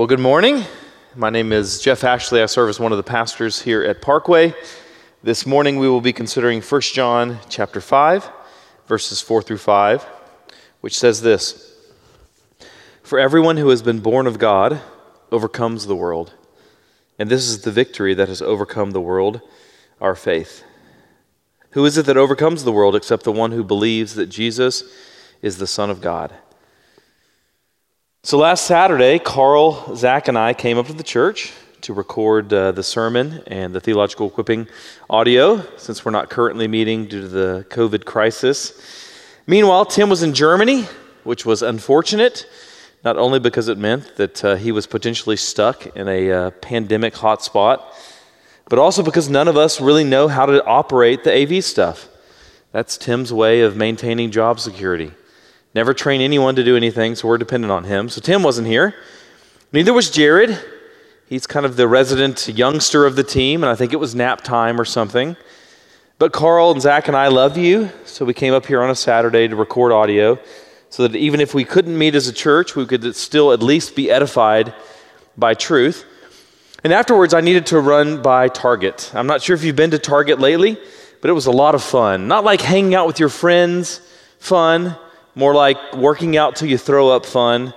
Well, 0.00 0.06
good 0.06 0.18
morning. 0.18 0.64
My 1.14 1.28
name 1.28 1.52
is 1.52 1.78
Jeff 1.78 2.04
Ashley. 2.04 2.40
I 2.40 2.46
serve 2.46 2.70
as 2.70 2.80
one 2.80 2.90
of 2.90 2.96
the 2.96 3.02
pastors 3.02 3.60
here 3.60 3.82
at 3.82 4.00
Parkway. 4.00 4.54
This 5.22 5.44
morning 5.44 5.78
we 5.78 5.90
will 5.90 6.00
be 6.00 6.14
considering 6.14 6.62
1 6.62 6.80
John 6.80 7.38
chapter 7.50 7.82
5, 7.82 8.30
verses 8.86 9.20
4 9.20 9.42
through 9.42 9.58
5, 9.58 10.02
which 10.80 10.98
says 10.98 11.20
this 11.20 11.76
For 13.02 13.18
everyone 13.18 13.58
who 13.58 13.68
has 13.68 13.82
been 13.82 14.00
born 14.00 14.26
of 14.26 14.38
God 14.38 14.80
overcomes 15.30 15.86
the 15.86 15.96
world. 15.96 16.32
And 17.18 17.28
this 17.28 17.46
is 17.46 17.60
the 17.60 17.70
victory 17.70 18.14
that 18.14 18.28
has 18.28 18.40
overcome 18.40 18.92
the 18.92 19.02
world, 19.02 19.42
our 20.00 20.14
faith. 20.14 20.64
Who 21.72 21.84
is 21.84 21.98
it 21.98 22.06
that 22.06 22.16
overcomes 22.16 22.64
the 22.64 22.72
world 22.72 22.96
except 22.96 23.24
the 23.24 23.32
one 23.32 23.52
who 23.52 23.62
believes 23.62 24.14
that 24.14 24.28
Jesus 24.28 24.82
is 25.42 25.58
the 25.58 25.66
Son 25.66 25.90
of 25.90 26.00
God? 26.00 26.32
So 28.22 28.36
last 28.36 28.66
Saturday, 28.66 29.18
Carl, 29.18 29.96
Zach, 29.96 30.28
and 30.28 30.36
I 30.36 30.52
came 30.52 30.76
up 30.76 30.86
to 30.88 30.92
the 30.92 31.02
church 31.02 31.54
to 31.80 31.94
record 31.94 32.52
uh, 32.52 32.70
the 32.70 32.82
sermon 32.82 33.42
and 33.46 33.74
the 33.74 33.80
theological 33.80 34.26
equipping 34.26 34.68
audio 35.08 35.64
since 35.78 36.04
we're 36.04 36.10
not 36.10 36.28
currently 36.28 36.68
meeting 36.68 37.06
due 37.06 37.22
to 37.22 37.28
the 37.28 37.66
COVID 37.70 38.04
crisis. 38.04 38.78
Meanwhile, 39.46 39.86
Tim 39.86 40.10
was 40.10 40.22
in 40.22 40.34
Germany, 40.34 40.82
which 41.24 41.46
was 41.46 41.62
unfortunate, 41.62 42.46
not 43.04 43.16
only 43.16 43.38
because 43.38 43.68
it 43.68 43.78
meant 43.78 44.16
that 44.16 44.44
uh, 44.44 44.56
he 44.56 44.70
was 44.70 44.86
potentially 44.86 45.36
stuck 45.36 45.86
in 45.96 46.06
a 46.06 46.30
uh, 46.30 46.50
pandemic 46.50 47.14
hotspot, 47.14 47.82
but 48.68 48.78
also 48.78 49.02
because 49.02 49.30
none 49.30 49.48
of 49.48 49.56
us 49.56 49.80
really 49.80 50.04
know 50.04 50.28
how 50.28 50.44
to 50.44 50.62
operate 50.66 51.24
the 51.24 51.32
AV 51.32 51.64
stuff. 51.64 52.06
That's 52.70 52.98
Tim's 52.98 53.32
way 53.32 53.62
of 53.62 53.76
maintaining 53.76 54.30
job 54.30 54.60
security. 54.60 55.12
Never 55.74 55.94
train 55.94 56.20
anyone 56.20 56.56
to 56.56 56.64
do 56.64 56.76
anything, 56.76 57.14
so 57.14 57.28
we're 57.28 57.38
dependent 57.38 57.70
on 57.70 57.84
him. 57.84 58.08
So 58.08 58.20
Tim 58.20 58.42
wasn't 58.42 58.66
here. 58.66 58.94
Neither 59.72 59.92
was 59.92 60.10
Jared. 60.10 60.58
He's 61.26 61.46
kind 61.46 61.64
of 61.64 61.76
the 61.76 61.86
resident 61.86 62.48
youngster 62.48 63.06
of 63.06 63.14
the 63.14 63.22
team, 63.22 63.62
and 63.62 63.70
I 63.70 63.76
think 63.76 63.92
it 63.92 64.00
was 64.00 64.12
nap 64.14 64.42
time 64.42 64.80
or 64.80 64.84
something. 64.84 65.36
But 66.18 66.32
Carl 66.32 66.72
and 66.72 66.82
Zach 66.82 67.06
and 67.06 67.16
I 67.16 67.28
love 67.28 67.56
you, 67.56 67.90
so 68.04 68.24
we 68.24 68.34
came 68.34 68.52
up 68.52 68.66
here 68.66 68.82
on 68.82 68.90
a 68.90 68.96
Saturday 68.96 69.46
to 69.46 69.54
record 69.54 69.92
audio 69.92 70.40
so 70.90 71.06
that 71.06 71.14
even 71.16 71.40
if 71.40 71.54
we 71.54 71.64
couldn't 71.64 71.96
meet 71.96 72.16
as 72.16 72.26
a 72.26 72.32
church, 72.32 72.74
we 72.74 72.84
could 72.84 73.14
still 73.14 73.52
at 73.52 73.62
least 73.62 73.94
be 73.94 74.10
edified 74.10 74.74
by 75.38 75.54
truth. 75.54 76.04
And 76.82 76.92
afterwards, 76.92 77.32
I 77.32 77.42
needed 77.42 77.66
to 77.66 77.78
run 77.78 78.22
by 78.22 78.48
Target. 78.48 79.12
I'm 79.14 79.28
not 79.28 79.40
sure 79.40 79.54
if 79.54 79.62
you've 79.62 79.76
been 79.76 79.92
to 79.92 80.00
Target 80.00 80.40
lately, 80.40 80.76
but 81.20 81.30
it 81.30 81.34
was 81.34 81.46
a 81.46 81.52
lot 81.52 81.76
of 81.76 81.82
fun. 81.82 82.26
Not 82.26 82.42
like 82.42 82.60
hanging 82.60 82.96
out 82.96 83.06
with 83.06 83.20
your 83.20 83.28
friends, 83.28 84.00
fun 84.40 84.96
more 85.34 85.54
like 85.54 85.94
working 85.94 86.36
out 86.36 86.56
till 86.56 86.68
you 86.68 86.78
throw 86.78 87.08
up 87.08 87.24
fun. 87.24 87.74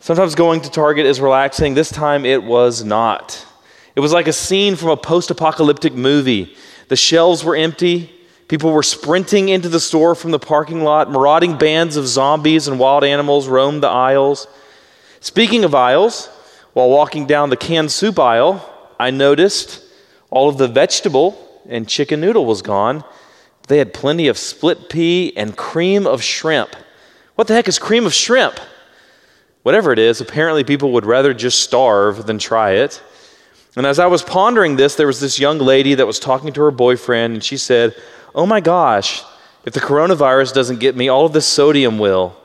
Sometimes 0.00 0.34
going 0.34 0.60
to 0.62 0.70
Target 0.70 1.06
is 1.06 1.20
relaxing. 1.20 1.74
This 1.74 1.90
time 1.90 2.24
it 2.24 2.42
was 2.42 2.84
not. 2.84 3.46
It 3.94 4.00
was 4.00 4.12
like 4.12 4.26
a 4.26 4.32
scene 4.32 4.74
from 4.74 4.90
a 4.90 4.96
post 4.96 5.30
apocalyptic 5.30 5.94
movie. 5.94 6.56
The 6.88 6.96
shelves 6.96 7.44
were 7.44 7.54
empty. 7.54 8.10
People 8.48 8.72
were 8.72 8.82
sprinting 8.82 9.48
into 9.48 9.68
the 9.68 9.80
store 9.80 10.14
from 10.14 10.30
the 10.30 10.38
parking 10.38 10.82
lot. 10.82 11.10
Marauding 11.10 11.56
bands 11.56 11.96
of 11.96 12.06
zombies 12.06 12.68
and 12.68 12.78
wild 12.78 13.04
animals 13.04 13.48
roamed 13.48 13.82
the 13.82 13.88
aisles. 13.88 14.46
Speaking 15.20 15.64
of 15.64 15.74
aisles, 15.74 16.26
while 16.72 16.88
walking 16.90 17.26
down 17.26 17.50
the 17.50 17.56
canned 17.56 17.92
soup 17.92 18.18
aisle, 18.18 18.68
I 18.98 19.10
noticed 19.10 19.84
all 20.30 20.48
of 20.48 20.58
the 20.58 20.68
vegetable 20.68 21.38
and 21.68 21.88
chicken 21.88 22.20
noodle 22.20 22.44
was 22.44 22.62
gone. 22.62 23.04
They 23.72 23.78
had 23.78 23.94
plenty 23.94 24.28
of 24.28 24.36
split 24.36 24.90
pea 24.90 25.32
and 25.34 25.56
cream 25.56 26.06
of 26.06 26.22
shrimp. 26.22 26.76
What 27.36 27.48
the 27.48 27.54
heck 27.54 27.68
is 27.68 27.78
cream 27.78 28.04
of 28.04 28.12
shrimp? 28.12 28.60
Whatever 29.62 29.94
it 29.94 29.98
is, 29.98 30.20
apparently 30.20 30.62
people 30.62 30.92
would 30.92 31.06
rather 31.06 31.32
just 31.32 31.60
starve 31.60 32.26
than 32.26 32.38
try 32.38 32.72
it. 32.72 33.02
And 33.74 33.86
as 33.86 33.98
I 33.98 34.08
was 34.08 34.22
pondering 34.22 34.76
this, 34.76 34.94
there 34.94 35.06
was 35.06 35.20
this 35.20 35.38
young 35.38 35.58
lady 35.58 35.94
that 35.94 36.06
was 36.06 36.20
talking 36.20 36.52
to 36.52 36.60
her 36.60 36.70
boyfriend, 36.70 37.32
and 37.32 37.42
she 37.42 37.56
said, 37.56 37.96
Oh 38.34 38.44
my 38.44 38.60
gosh, 38.60 39.22
if 39.64 39.72
the 39.72 39.80
coronavirus 39.80 40.52
doesn't 40.52 40.80
get 40.80 40.94
me, 40.94 41.08
all 41.08 41.24
of 41.24 41.32
this 41.32 41.46
sodium 41.46 41.98
will. 41.98 42.36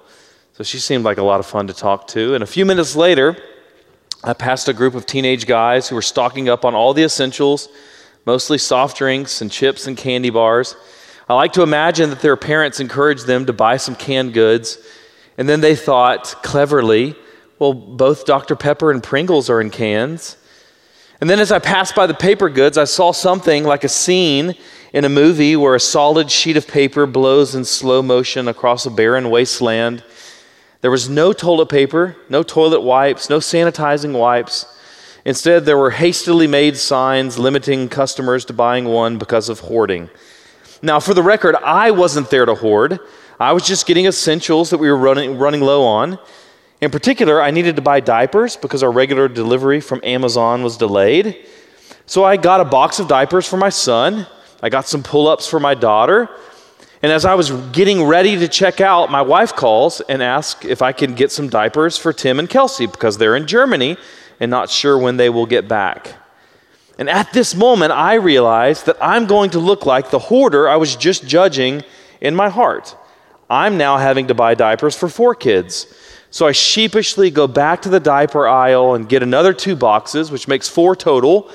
So 0.53 0.63
she 0.63 0.79
seemed 0.79 1.03
like 1.03 1.17
a 1.17 1.23
lot 1.23 1.41
of 1.41 1.45
fun 1.45 1.67
to 1.67 1.73
talk 1.73 2.07
to. 2.07 2.35
And 2.35 2.41
a 2.41 2.47
few 2.47 2.65
minutes 2.65 2.95
later, 2.95 3.35
I 4.23 4.31
passed 4.31 4.69
a 4.69 4.73
group 4.73 4.95
of 4.95 5.05
teenage 5.05 5.45
guys 5.45 5.89
who 5.89 5.95
were 5.95 6.01
stocking 6.01 6.47
up 6.47 6.63
on 6.63 6.73
all 6.73 6.94
the 6.94 7.03
essentials, 7.03 7.67
mostly 8.25 8.57
soft 8.57 8.97
drinks 8.97 9.41
and 9.41 9.51
chips 9.51 9.88
and 9.88 9.97
candy 9.97 10.29
bars. 10.29 10.77
I 11.29 11.33
like 11.33 11.53
to 11.53 11.61
imagine 11.61 12.09
that 12.09 12.21
their 12.21 12.38
parents 12.38 12.79
encouraged 12.79 13.27
them 13.27 13.45
to 13.47 13.53
buy 13.53 13.75
some 13.77 13.95
canned 13.95 14.33
goods, 14.33 14.77
and 15.38 15.47
then 15.47 15.59
they 15.59 15.75
thought 15.75 16.41
cleverly, 16.41 17.15
well, 17.59 17.73
both 17.73 18.25
Dr. 18.25 18.55
Pepper 18.55 18.91
and 18.91 19.03
Pringles 19.03 19.49
are 19.49 19.59
in 19.59 19.69
cans. 19.69 20.38
And 21.19 21.29
then 21.29 21.39
as 21.39 21.51
I 21.51 21.59
passed 21.59 21.95
by 21.95 22.07
the 22.07 22.13
paper 22.13 22.49
goods, 22.49 22.77
I 22.77 22.85
saw 22.85 23.11
something 23.11 23.65
like 23.65 23.83
a 23.83 23.89
scene 23.89 24.55
in 24.93 25.03
a 25.03 25.09
movie 25.09 25.55
where 25.55 25.75
a 25.75 25.79
solid 25.79 26.31
sheet 26.31 26.55
of 26.55 26.67
paper 26.67 27.05
blows 27.05 27.55
in 27.55 27.65
slow 27.65 28.01
motion 28.01 28.47
across 28.47 28.85
a 28.85 28.91
barren 28.91 29.29
wasteland. 29.29 30.03
There 30.81 30.91
was 30.91 31.09
no 31.09 31.33
toilet 31.33 31.69
paper, 31.69 32.15
no 32.29 32.41
toilet 32.41 32.81
wipes, 32.81 33.29
no 33.29 33.39
sanitizing 33.39 34.17
wipes. 34.17 34.65
Instead, 35.25 35.65
there 35.65 35.77
were 35.77 35.91
hastily 35.91 36.47
made 36.47 36.77
signs 36.77 37.38
limiting 37.38 37.89
customers 37.89 38.45
to 38.45 38.53
buying 38.53 38.85
one 38.85 39.17
because 39.17 39.49
of 39.49 39.59
hoarding. 39.59 40.09
Now, 40.81 40.99
for 40.99 41.13
the 41.13 41.23
record, 41.23 41.55
I 41.55 41.91
wasn't 41.91 42.29
there 42.29 42.45
to 42.45 42.55
hoard. 42.55 42.99
I 43.39 43.53
was 43.53 43.65
just 43.65 43.85
getting 43.85 44.05
essentials 44.05 44.69
that 44.69 44.77
we 44.77 44.89
were 44.89 44.97
running, 44.97 45.38
running 45.38 45.61
low 45.61 45.83
on. 45.83 46.19
In 46.81 46.91
particular, 46.91 47.41
I 47.41 47.51
needed 47.51 47.75
to 47.77 47.81
buy 47.81 47.99
diapers 47.99 48.55
because 48.55 48.83
our 48.83 48.91
regular 48.91 49.27
delivery 49.27 49.81
from 49.81 49.99
Amazon 50.03 50.63
was 50.63 50.77
delayed. 50.77 51.38
So 52.05 52.23
I 52.23 52.38
got 52.38 52.61
a 52.61 52.65
box 52.65 52.99
of 52.99 53.07
diapers 53.07 53.47
for 53.47 53.57
my 53.57 53.69
son. 53.69 54.27
I 54.61 54.69
got 54.69 54.88
some 54.88 55.01
pull 55.01 55.27
ups 55.27 55.47
for 55.47 55.59
my 55.59 55.73
daughter. 55.73 56.29
And 57.01 57.11
as 57.11 57.25
I 57.25 57.35
was 57.35 57.51
getting 57.71 58.03
ready 58.03 58.38
to 58.38 58.47
check 58.47 58.81
out, 58.81 59.11
my 59.11 59.21
wife 59.21 59.55
calls 59.55 60.01
and 60.01 60.21
asks 60.21 60.65
if 60.65 60.81
I 60.81 60.91
can 60.91 61.15
get 61.15 61.31
some 61.31 61.49
diapers 61.49 61.97
for 61.97 62.11
Tim 62.13 62.39
and 62.39 62.49
Kelsey 62.49 62.88
because 62.88 63.17
they're 63.17 63.35
in 63.35 63.47
Germany 63.47 63.97
and 64.39 64.49
not 64.49 64.69
sure 64.69 64.97
when 64.97 65.17
they 65.17 65.29
will 65.29 65.45
get 65.45 65.67
back. 65.67 66.15
And 66.97 67.09
at 67.09 67.31
this 67.33 67.55
moment, 67.55 67.91
I 67.91 68.15
realize 68.15 68.83
that 68.83 68.97
I'm 68.99 69.27
going 69.27 69.51
to 69.51 69.59
look 69.59 69.85
like 69.85 70.09
the 70.09 70.19
hoarder 70.19 70.67
I 70.67 70.77
was 70.77 70.95
just 70.95 71.27
judging 71.27 71.83
in 72.21 72.35
my 72.35 72.49
heart. 72.49 72.95
I'm 73.49 73.77
now 73.77 73.97
having 73.97 74.27
to 74.27 74.33
buy 74.33 74.55
diapers 74.55 74.95
for 74.95 75.07
four 75.07 75.35
kids. 75.35 75.93
So 76.31 76.47
I 76.47 76.51
sheepishly 76.51 77.29
go 77.29 77.47
back 77.47 77.83
to 77.83 77.89
the 77.89 77.99
diaper 77.99 78.47
aisle 78.47 78.95
and 78.95 79.07
get 79.07 79.23
another 79.23 79.53
two 79.53 79.75
boxes, 79.75 80.31
which 80.31 80.47
makes 80.47 80.67
four 80.67 80.95
total. 80.95 81.51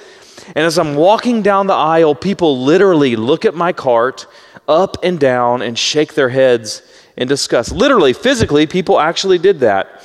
And 0.49 0.59
as 0.59 0.79
I'm 0.79 0.95
walking 0.95 1.43
down 1.43 1.67
the 1.67 1.75
aisle, 1.75 2.15
people 2.15 2.63
literally 2.63 3.17
look 3.17 3.45
at 3.45 3.55
my 3.55 3.73
cart 3.73 4.27
up 4.67 4.97
and 5.03 5.19
down 5.21 5.61
and 5.61 5.79
shake 5.79 6.15
their 6.15 6.31
heads 6.31 6.83
in 7.17 7.29
disgust. 7.29 7.73
Literally, 7.73 8.13
physically, 8.13 8.67
people 8.67 8.99
actually 8.99 9.39
did 9.39 9.61
that. 9.61 10.03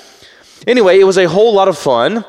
Anyway, 0.65 0.99
it 0.99 1.05
was 1.05 1.17
a 1.17 1.25
whole 1.25 1.53
lot 1.53 1.67
of 1.67 1.77
fun. 1.77 2.25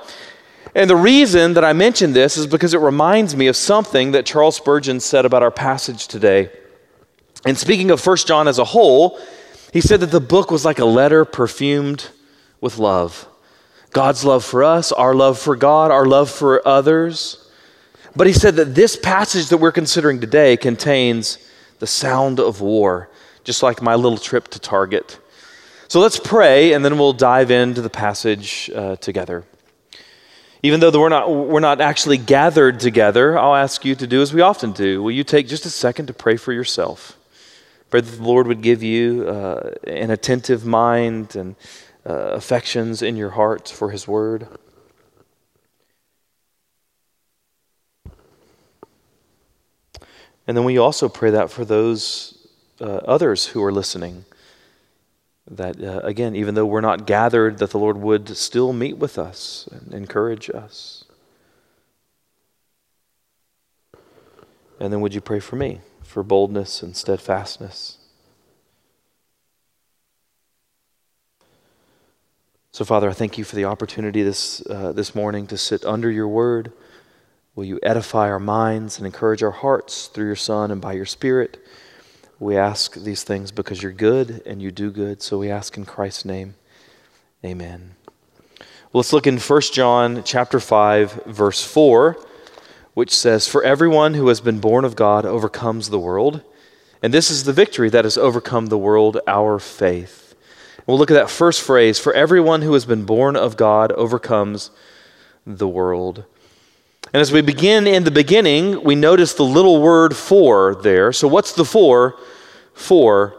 And 0.78 0.88
the 0.88 0.94
reason 0.94 1.54
that 1.54 1.64
I 1.64 1.72
mention 1.72 2.12
this 2.12 2.36
is 2.36 2.46
because 2.46 2.72
it 2.72 2.78
reminds 2.78 3.34
me 3.34 3.48
of 3.48 3.56
something 3.56 4.12
that 4.12 4.24
Charles 4.24 4.54
Spurgeon 4.54 5.00
said 5.00 5.24
about 5.24 5.42
our 5.42 5.50
passage 5.50 6.06
today. 6.06 6.52
And 7.44 7.58
speaking 7.58 7.90
of 7.90 8.06
1 8.06 8.16
John 8.18 8.46
as 8.46 8.60
a 8.60 8.64
whole, 8.64 9.18
he 9.72 9.80
said 9.80 9.98
that 9.98 10.12
the 10.12 10.20
book 10.20 10.52
was 10.52 10.64
like 10.64 10.78
a 10.78 10.84
letter 10.84 11.24
perfumed 11.24 12.10
with 12.60 12.78
love. 12.78 13.26
God's 13.90 14.24
love 14.24 14.44
for 14.44 14.62
us, 14.62 14.92
our 14.92 15.16
love 15.16 15.36
for 15.36 15.56
God, 15.56 15.90
our 15.90 16.06
love 16.06 16.30
for 16.30 16.66
others. 16.66 17.50
But 18.14 18.28
he 18.28 18.32
said 18.32 18.54
that 18.54 18.76
this 18.76 18.94
passage 18.94 19.48
that 19.48 19.58
we're 19.58 19.72
considering 19.72 20.20
today 20.20 20.56
contains 20.56 21.38
the 21.80 21.88
sound 21.88 22.38
of 22.38 22.60
war, 22.60 23.10
just 23.42 23.64
like 23.64 23.82
my 23.82 23.96
little 23.96 24.16
trip 24.16 24.46
to 24.50 24.60
Target. 24.60 25.18
So 25.88 25.98
let's 25.98 26.20
pray, 26.20 26.72
and 26.72 26.84
then 26.84 26.98
we'll 26.98 27.14
dive 27.14 27.50
into 27.50 27.82
the 27.82 27.90
passage 27.90 28.70
uh, 28.72 28.94
together. 28.94 29.44
Even 30.62 30.80
though 30.80 30.90
we're 30.90 31.08
not, 31.08 31.30
we're 31.30 31.60
not 31.60 31.80
actually 31.80 32.18
gathered 32.18 32.80
together, 32.80 33.38
I'll 33.38 33.54
ask 33.54 33.84
you 33.84 33.94
to 33.94 34.06
do 34.06 34.22
as 34.22 34.34
we 34.34 34.40
often 34.40 34.72
do. 34.72 35.02
Will 35.02 35.12
you 35.12 35.22
take 35.22 35.46
just 35.46 35.64
a 35.66 35.70
second 35.70 36.06
to 36.06 36.12
pray 36.12 36.36
for 36.36 36.52
yourself? 36.52 37.16
Pray 37.90 38.00
that 38.00 38.16
the 38.16 38.22
Lord 38.22 38.46
would 38.48 38.60
give 38.60 38.82
you 38.82 39.28
uh, 39.28 39.70
an 39.84 40.10
attentive 40.10 40.66
mind 40.66 41.36
and 41.36 41.54
uh, 42.04 42.12
affections 42.12 43.02
in 43.02 43.16
your 43.16 43.30
heart 43.30 43.68
for 43.68 43.90
His 43.90 44.08
Word. 44.08 44.48
And 50.46 50.56
then 50.56 50.64
we 50.64 50.76
also 50.78 51.08
pray 51.08 51.30
that 51.30 51.50
for 51.50 51.64
those 51.64 52.48
uh, 52.80 52.84
others 52.84 53.46
who 53.46 53.62
are 53.62 53.72
listening 53.72 54.24
that, 55.50 55.82
uh, 55.82 56.00
again, 56.02 56.36
even 56.36 56.54
though 56.54 56.66
we're 56.66 56.80
not 56.80 57.06
gathered, 57.06 57.58
that 57.58 57.70
the 57.70 57.78
Lord 57.78 57.96
would 57.98 58.36
still 58.36 58.72
meet 58.72 58.98
with 58.98 59.18
us 59.18 59.68
and 59.70 59.92
encourage 59.94 60.50
us. 60.50 61.04
And 64.80 64.92
then 64.92 65.00
would 65.00 65.14
you 65.14 65.20
pray 65.20 65.40
for 65.40 65.56
me, 65.56 65.80
for 66.02 66.22
boldness 66.22 66.82
and 66.82 66.96
steadfastness? 66.96 67.98
So, 72.70 72.84
Father, 72.84 73.10
I 73.10 73.12
thank 73.12 73.38
you 73.38 73.44
for 73.44 73.56
the 73.56 73.64
opportunity 73.64 74.22
this, 74.22 74.64
uh, 74.70 74.92
this 74.92 75.14
morning 75.14 75.48
to 75.48 75.58
sit 75.58 75.84
under 75.84 76.10
your 76.10 76.28
word. 76.28 76.70
Will 77.56 77.64
you 77.64 77.80
edify 77.82 78.30
our 78.30 78.38
minds 78.38 78.98
and 78.98 79.06
encourage 79.06 79.42
our 79.42 79.50
hearts 79.50 80.06
through 80.06 80.26
your 80.26 80.36
Son 80.36 80.70
and 80.70 80.80
by 80.80 80.92
your 80.92 81.06
Spirit? 81.06 81.58
We 82.40 82.56
ask 82.56 82.94
these 82.94 83.24
things 83.24 83.50
because 83.50 83.82
you're 83.82 83.92
good 83.92 84.42
and 84.46 84.62
you 84.62 84.70
do 84.70 84.90
good. 84.90 85.22
So 85.22 85.38
we 85.38 85.50
ask 85.50 85.76
in 85.76 85.84
Christ's 85.84 86.24
name. 86.24 86.54
Amen. 87.44 87.96
Well, 88.58 89.00
let's 89.00 89.12
look 89.12 89.26
in 89.26 89.38
1 89.38 89.60
John 89.72 90.22
chapter 90.24 90.60
5 90.60 91.24
verse 91.26 91.64
4, 91.64 92.16
which 92.94 93.14
says, 93.14 93.46
"For 93.46 93.62
everyone 93.62 94.14
who 94.14 94.28
has 94.28 94.40
been 94.40 94.60
born 94.60 94.84
of 94.84 94.96
God 94.96 95.26
overcomes 95.26 95.90
the 95.90 95.98
world, 95.98 96.42
and 97.02 97.12
this 97.12 97.30
is 97.30 97.44
the 97.44 97.52
victory 97.52 97.90
that 97.90 98.04
has 98.04 98.16
overcome 98.16 98.66
the 98.66 98.78
world, 98.78 99.20
our 99.26 99.58
faith." 99.58 100.34
We'll 100.86 100.98
look 100.98 101.10
at 101.10 101.14
that 101.14 101.30
first 101.30 101.60
phrase, 101.60 101.98
"For 101.98 102.14
everyone 102.14 102.62
who 102.62 102.72
has 102.72 102.86
been 102.86 103.04
born 103.04 103.36
of 103.36 103.56
God 103.56 103.92
overcomes 103.92 104.70
the 105.46 105.68
world." 105.68 106.24
And 107.12 107.20
as 107.20 107.32
we 107.32 107.40
begin 107.40 107.86
in 107.86 108.04
the 108.04 108.10
beginning, 108.10 108.84
we 108.84 108.94
notice 108.94 109.32
the 109.34 109.44
little 109.44 109.80
word 109.80 110.14
for 110.14 110.74
there. 110.74 111.12
So, 111.12 111.26
what's 111.26 111.52
the 111.52 111.64
for? 111.64 112.18
For. 112.74 113.34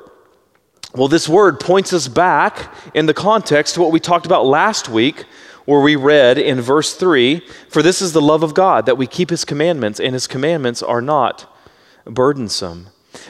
Well, 0.96 1.08
this 1.08 1.30
word 1.30 1.60
points 1.60 1.94
us 1.94 2.08
back 2.08 2.74
in 2.96 3.06
the 3.06 3.14
context 3.14 3.76
to 3.76 3.82
what 3.82 3.92
we 3.92 4.00
talked 4.00 4.26
about 4.26 4.46
last 4.46 4.90
week, 4.90 5.26
where 5.66 5.82
we 5.82 5.96
read 5.96 6.40
in 6.40 6.62
verse 6.62 6.96
3 6.96 7.42
For 7.70 7.84
this 7.84 8.02
is 8.02 8.12
the 8.12 8.22
love 8.22 8.42
of 8.42 8.56
God, 8.56 8.88
that 8.88 8.98
we 8.98 9.06
keep 9.06 9.30
his 9.30 9.46
commandments, 9.46 10.00
and 10.00 10.14
his 10.14 10.26
commandments 10.26 10.82
are 10.82 11.02
not 11.02 11.56
burdensome. 12.06 12.88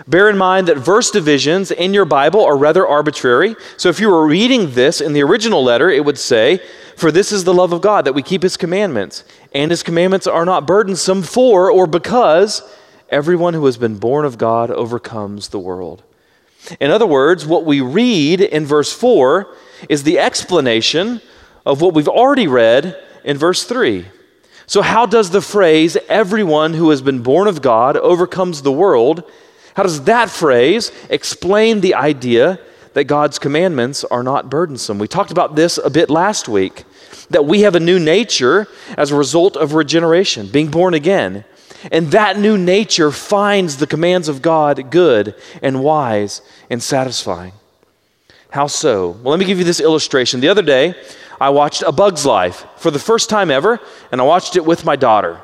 Bear 0.07 0.29
in 0.29 0.37
mind 0.37 0.67
that 0.67 0.77
verse 0.77 1.09
divisions 1.09 1.71
in 1.71 1.93
your 1.93 2.05
Bible 2.05 2.43
are 2.43 2.57
rather 2.57 2.85
arbitrary. 2.85 3.55
So 3.77 3.89
if 3.89 3.99
you 3.99 4.09
were 4.09 4.27
reading 4.27 4.71
this 4.71 5.01
in 5.01 5.13
the 5.13 5.23
original 5.23 5.63
letter, 5.63 5.89
it 5.89 6.03
would 6.03 6.17
say, 6.17 6.59
For 6.97 7.11
this 7.11 7.31
is 7.31 7.43
the 7.43 7.53
love 7.53 7.71
of 7.71 7.81
God, 7.81 8.05
that 8.05 8.13
we 8.13 8.21
keep 8.21 8.43
his 8.43 8.57
commandments, 8.57 9.23
and 9.53 9.71
his 9.71 9.83
commandments 9.83 10.27
are 10.27 10.45
not 10.45 10.67
burdensome 10.67 11.23
for 11.23 11.71
or 11.71 11.87
because 11.87 12.61
everyone 13.09 13.53
who 13.53 13.65
has 13.65 13.77
been 13.77 13.97
born 13.97 14.25
of 14.25 14.37
God 14.37 14.69
overcomes 14.69 15.49
the 15.49 15.59
world. 15.59 16.03
In 16.79 16.91
other 16.91 17.07
words, 17.07 17.45
what 17.45 17.65
we 17.65 17.79
read 17.79 18.41
in 18.41 18.65
verse 18.65 18.91
4 18.91 19.55
is 19.87 20.03
the 20.03 20.19
explanation 20.19 21.21
of 21.65 21.81
what 21.81 21.93
we've 21.93 22.07
already 22.07 22.47
read 22.47 23.01
in 23.23 23.37
verse 23.37 23.63
3. 23.63 24.05
So, 24.67 24.81
how 24.81 25.05
does 25.05 25.31
the 25.31 25.41
phrase, 25.41 25.97
everyone 26.07 26.73
who 26.73 26.91
has 26.91 27.01
been 27.01 27.23
born 27.23 27.47
of 27.47 27.61
God 27.61 27.97
overcomes 27.97 28.61
the 28.61 28.71
world, 28.71 29.23
how 29.79 29.83
does 29.83 30.03
that 30.03 30.29
phrase 30.29 30.91
explain 31.09 31.79
the 31.79 31.95
idea 31.95 32.59
that 32.95 33.05
God's 33.05 33.39
commandments 33.39 34.03
are 34.03 34.23
not 34.23 34.49
burdensome? 34.49 34.99
We 34.99 35.07
talked 35.07 35.31
about 35.31 35.55
this 35.55 35.77
a 35.77 35.89
bit 35.89 36.09
last 36.09 36.49
week 36.49 36.83
that 37.29 37.45
we 37.45 37.61
have 37.61 37.75
a 37.75 37.79
new 37.79 37.97
nature 37.97 38.67
as 38.97 39.11
a 39.11 39.15
result 39.15 39.55
of 39.55 39.75
regeneration, 39.75 40.47
being 40.47 40.69
born 40.69 40.95
again. 40.95 41.45
And 41.93 42.11
that 42.11 42.37
new 42.37 42.57
nature 42.57 43.09
finds 43.09 43.77
the 43.77 43.87
commands 43.87 44.27
of 44.27 44.41
God 44.41 44.91
good 44.91 45.33
and 45.61 45.81
wise 45.81 46.41
and 46.69 46.83
satisfying. 46.83 47.53
How 48.49 48.67
so? 48.67 49.11
Well, 49.11 49.31
let 49.31 49.39
me 49.39 49.45
give 49.45 49.59
you 49.59 49.63
this 49.63 49.79
illustration. 49.79 50.41
The 50.41 50.49
other 50.49 50.61
day, 50.61 50.93
I 51.39 51.51
watched 51.51 51.83
A 51.83 51.93
Bug's 51.93 52.25
Life 52.25 52.65
for 52.75 52.91
the 52.91 52.99
first 52.99 53.29
time 53.29 53.49
ever, 53.49 53.79
and 54.11 54.19
I 54.19 54.25
watched 54.25 54.57
it 54.57 54.65
with 54.65 54.83
my 54.83 54.97
daughter. 54.97 55.39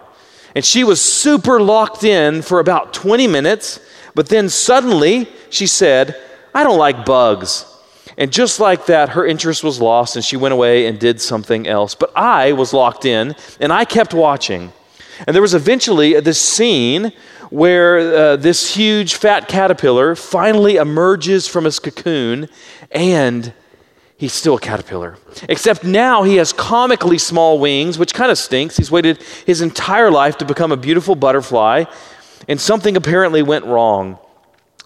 And 0.53 0.65
she 0.65 0.83
was 0.83 1.01
super 1.01 1.61
locked 1.61 2.03
in 2.03 2.41
for 2.41 2.59
about 2.59 2.93
20 2.93 3.27
minutes 3.27 3.79
but 4.15 4.29
then 4.29 4.49
suddenly 4.49 5.27
she 5.49 5.67
said, 5.67 6.19
I 6.53 6.63
don't 6.63 6.79
like 6.79 7.05
bugs. 7.05 7.65
And 8.17 8.31
just 8.31 8.61
like 8.61 8.85
that, 8.85 9.09
her 9.09 9.25
interest 9.25 9.63
was 9.63 9.81
lost 9.81 10.15
and 10.15 10.23
she 10.23 10.37
went 10.37 10.53
away 10.53 10.87
and 10.87 10.97
did 10.97 11.19
something 11.19 11.67
else. 11.67 11.95
But 11.95 12.15
I 12.15 12.53
was 12.53 12.73
locked 12.73 13.03
in 13.03 13.35
and 13.59 13.73
I 13.73 13.83
kept 13.83 14.13
watching. 14.13 14.71
And 15.27 15.35
there 15.35 15.41
was 15.41 15.53
eventually 15.53 16.19
this 16.21 16.41
scene 16.41 17.11
where 17.49 17.97
uh, 17.99 18.35
this 18.37 18.73
huge 18.73 19.15
fat 19.15 19.47
caterpillar 19.47 20.15
finally 20.15 20.77
emerges 20.77 21.47
from 21.47 21.65
his 21.65 21.79
cocoon 21.79 22.47
and 22.91 23.53
he's 24.17 24.33
still 24.33 24.55
a 24.55 24.59
caterpillar. 24.59 25.17
Except 25.49 25.83
now 25.83 26.23
he 26.23 26.37
has 26.37 26.53
comically 26.53 27.17
small 27.17 27.59
wings, 27.59 27.97
which 27.97 28.13
kind 28.13 28.31
of 28.31 28.37
stinks. 28.37 28.77
He's 28.77 28.91
waited 28.91 29.21
his 29.45 29.61
entire 29.61 30.09
life 30.09 30.37
to 30.37 30.45
become 30.45 30.71
a 30.71 30.77
beautiful 30.77 31.15
butterfly 31.15 31.83
and 32.47 32.59
something 32.59 32.95
apparently 32.95 33.41
went 33.41 33.65
wrong. 33.65 34.19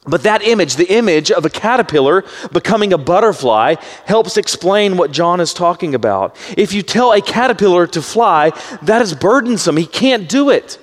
But 0.08 0.24
that 0.24 0.42
image, 0.42 0.76
the 0.76 0.92
image 0.92 1.30
of 1.30 1.46
a 1.46 1.50
caterpillar 1.50 2.24
becoming 2.52 2.94
a 2.94 2.98
butterfly, 2.98 3.76
helps 4.06 4.38
explain 4.38 4.98
what 4.98 5.12
John 5.12 5.40
is 5.40 5.54
talking 5.54 5.94
about. 5.94 6.36
If 6.58 6.74
you 6.74 6.82
tell 6.82 7.12
a 7.12 7.22
caterpillar 7.22 7.86
to 7.88 8.02
fly, 8.02 8.52
that 8.84 9.02
is 9.02 9.14
burdensome. 9.14 9.78
He 9.78 9.86
can't 9.86 10.28
do 10.30 10.50
it. 10.50 10.80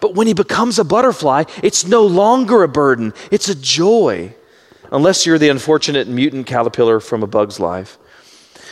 But 0.00 0.14
when 0.14 0.26
he 0.26 0.34
becomes 0.34 0.78
a 0.78 0.84
butterfly, 0.84 1.44
it's 1.62 1.86
no 1.86 2.04
longer 2.04 2.62
a 2.62 2.68
burden, 2.68 3.14
it's 3.30 3.48
a 3.48 3.54
joy. 3.54 4.34
Unless 4.92 5.26
you're 5.26 5.38
the 5.38 5.48
unfortunate 5.48 6.06
mutant 6.06 6.46
caterpillar 6.46 7.00
from 7.00 7.22
a 7.22 7.26
bug's 7.26 7.58
life. 7.58 7.98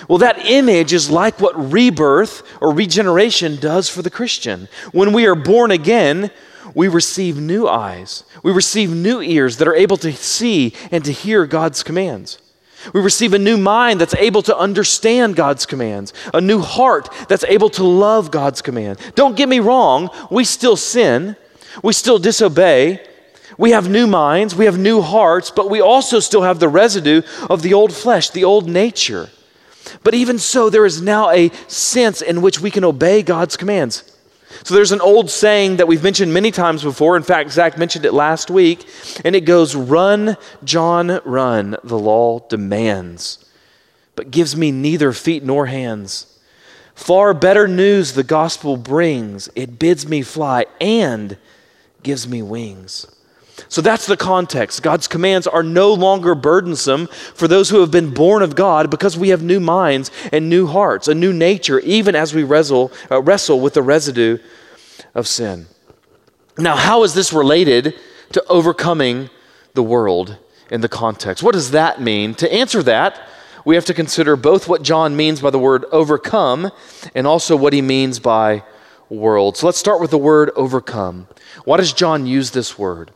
Well, 0.08 0.18
that 0.18 0.46
image 0.46 0.92
is 0.92 1.10
like 1.10 1.40
what 1.40 1.72
rebirth 1.72 2.42
or 2.60 2.72
regeneration 2.72 3.56
does 3.56 3.88
for 3.88 4.02
the 4.02 4.10
Christian. 4.10 4.68
When 4.92 5.12
we 5.12 5.26
are 5.26 5.34
born 5.34 5.70
again, 5.70 6.30
we 6.74 6.88
receive 6.88 7.38
new 7.38 7.66
eyes. 7.66 8.24
We 8.42 8.52
receive 8.52 8.90
new 8.90 9.20
ears 9.20 9.56
that 9.58 9.68
are 9.68 9.74
able 9.74 9.96
to 9.98 10.12
see 10.12 10.74
and 10.90 11.04
to 11.04 11.12
hear 11.12 11.46
God's 11.46 11.82
commands. 11.82 12.38
We 12.92 13.00
receive 13.00 13.32
a 13.32 13.38
new 13.38 13.56
mind 13.56 14.00
that's 14.00 14.14
able 14.14 14.42
to 14.42 14.56
understand 14.56 15.36
God's 15.36 15.66
commands, 15.66 16.12
a 16.34 16.40
new 16.40 16.60
heart 16.60 17.08
that's 17.28 17.44
able 17.44 17.70
to 17.70 17.84
love 17.84 18.30
God's 18.30 18.60
command. 18.60 18.98
Don't 19.14 19.36
get 19.36 19.48
me 19.48 19.60
wrong, 19.60 20.10
we 20.30 20.44
still 20.44 20.76
sin, 20.76 21.36
we 21.82 21.92
still 21.92 22.18
disobey. 22.18 23.06
We 23.58 23.70
have 23.72 23.88
new 23.88 24.06
minds, 24.06 24.56
we 24.56 24.64
have 24.64 24.78
new 24.78 25.02
hearts, 25.02 25.50
but 25.50 25.70
we 25.70 25.80
also 25.80 26.20
still 26.20 26.42
have 26.42 26.58
the 26.58 26.68
residue 26.68 27.22
of 27.50 27.62
the 27.62 27.74
old 27.74 27.92
flesh, 27.92 28.30
the 28.30 28.44
old 28.44 28.68
nature. 28.68 29.28
But 30.02 30.14
even 30.14 30.38
so, 30.38 30.70
there 30.70 30.86
is 30.86 31.02
now 31.02 31.30
a 31.30 31.50
sense 31.68 32.22
in 32.22 32.40
which 32.40 32.60
we 32.60 32.70
can 32.70 32.82
obey 32.82 33.22
God's 33.22 33.56
commands. 33.56 34.11
So 34.64 34.74
there's 34.74 34.92
an 34.92 35.00
old 35.00 35.30
saying 35.30 35.76
that 35.76 35.88
we've 35.88 36.02
mentioned 36.02 36.32
many 36.32 36.50
times 36.50 36.82
before. 36.82 37.16
In 37.16 37.22
fact, 37.22 37.50
Zach 37.50 37.78
mentioned 37.78 38.04
it 38.04 38.12
last 38.12 38.50
week, 38.50 38.86
and 39.24 39.34
it 39.34 39.42
goes 39.42 39.74
Run, 39.74 40.36
John, 40.64 41.20
run, 41.24 41.76
the 41.82 41.98
law 41.98 42.40
demands, 42.48 43.44
but 44.14 44.30
gives 44.30 44.56
me 44.56 44.70
neither 44.70 45.12
feet 45.12 45.42
nor 45.42 45.66
hands. 45.66 46.26
Far 46.94 47.34
better 47.34 47.66
news 47.66 48.12
the 48.12 48.22
gospel 48.22 48.76
brings. 48.76 49.48
It 49.54 49.78
bids 49.78 50.06
me 50.06 50.22
fly 50.22 50.66
and 50.80 51.38
gives 52.02 52.28
me 52.28 52.42
wings. 52.42 53.06
So 53.68 53.80
that's 53.80 54.06
the 54.06 54.16
context. 54.16 54.82
God's 54.82 55.08
commands 55.08 55.46
are 55.46 55.62
no 55.62 55.92
longer 55.92 56.34
burdensome 56.34 57.06
for 57.34 57.48
those 57.48 57.70
who 57.70 57.80
have 57.80 57.90
been 57.90 58.12
born 58.12 58.42
of 58.42 58.54
God 58.54 58.90
because 58.90 59.16
we 59.16 59.30
have 59.30 59.42
new 59.42 59.60
minds 59.60 60.10
and 60.32 60.48
new 60.48 60.66
hearts, 60.66 61.08
a 61.08 61.14
new 61.14 61.32
nature, 61.32 61.80
even 61.80 62.14
as 62.14 62.34
we 62.34 62.42
wrestle, 62.42 62.92
uh, 63.10 63.22
wrestle 63.22 63.60
with 63.60 63.74
the 63.74 63.82
residue 63.82 64.38
of 65.14 65.26
sin. 65.26 65.66
Now, 66.58 66.76
how 66.76 67.02
is 67.02 67.14
this 67.14 67.32
related 67.32 67.94
to 68.32 68.44
overcoming 68.48 69.30
the 69.74 69.82
world 69.82 70.36
in 70.70 70.80
the 70.80 70.88
context? 70.88 71.42
What 71.42 71.54
does 71.54 71.70
that 71.70 72.00
mean? 72.00 72.34
To 72.36 72.52
answer 72.52 72.82
that, 72.82 73.28
we 73.64 73.74
have 73.76 73.84
to 73.86 73.94
consider 73.94 74.36
both 74.36 74.68
what 74.68 74.82
John 74.82 75.16
means 75.16 75.40
by 75.40 75.50
the 75.50 75.58
word 75.58 75.84
overcome 75.92 76.70
and 77.14 77.26
also 77.26 77.56
what 77.56 77.72
he 77.72 77.80
means 77.80 78.18
by 78.18 78.64
world. 79.08 79.56
So 79.56 79.66
let's 79.66 79.78
start 79.78 80.00
with 80.00 80.10
the 80.10 80.18
word 80.18 80.50
overcome. 80.56 81.28
Why 81.64 81.76
does 81.76 81.92
John 81.92 82.26
use 82.26 82.50
this 82.50 82.78
word? 82.78 83.12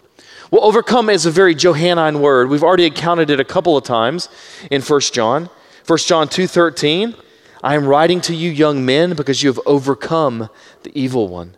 Well, 0.48 0.62
overcome 0.62 1.10
is 1.10 1.26
a 1.26 1.30
very 1.32 1.56
Johannine 1.56 2.20
word. 2.20 2.48
We've 2.48 2.62
already 2.62 2.86
encountered 2.86 3.30
it 3.30 3.40
a 3.40 3.44
couple 3.44 3.76
of 3.76 3.82
times 3.82 4.28
in 4.70 4.80
1 4.80 5.00
John. 5.12 5.50
1 5.84 5.98
John 5.98 6.28
2:13, 6.28 7.16
I 7.64 7.74
am 7.74 7.84
writing 7.84 8.20
to 8.22 8.34
you 8.34 8.50
young 8.50 8.84
men 8.84 9.14
because 9.14 9.42
you 9.42 9.48
have 9.48 9.58
overcome 9.66 10.48
the 10.84 10.96
evil 10.96 11.26
one. 11.26 11.56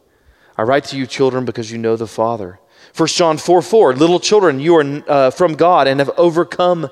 I 0.56 0.62
write 0.62 0.84
to 0.84 0.96
you 0.96 1.06
children 1.06 1.44
because 1.44 1.70
you 1.70 1.76
know 1.76 1.96
the 1.96 2.06
Father. 2.06 2.60
1 2.96 3.08
John 3.08 3.36
4 3.36 3.60
4, 3.60 3.94
little 3.94 4.18
children, 4.18 4.58
you 4.58 4.74
are 4.76 5.02
uh, 5.06 5.30
from 5.32 5.54
God 5.54 5.86
and 5.86 6.00
have 6.00 6.10
overcome 6.16 6.88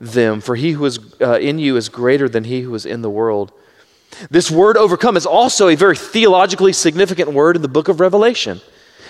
them, 0.00 0.40
for 0.40 0.56
he 0.56 0.72
who 0.72 0.86
is 0.86 0.98
uh, 1.20 1.38
in 1.38 1.58
you 1.58 1.76
is 1.76 1.90
greater 1.90 2.26
than 2.26 2.44
he 2.44 2.62
who 2.62 2.74
is 2.74 2.86
in 2.86 3.02
the 3.02 3.10
world. 3.10 3.52
This 4.30 4.50
word 4.50 4.78
overcome 4.78 5.16
is 5.16 5.26
also 5.26 5.68
a 5.68 5.74
very 5.74 5.96
theologically 5.96 6.72
significant 6.72 7.32
word 7.32 7.54
in 7.54 7.62
the 7.62 7.68
book 7.68 7.88
of 7.88 8.00
Revelation. 8.00 8.62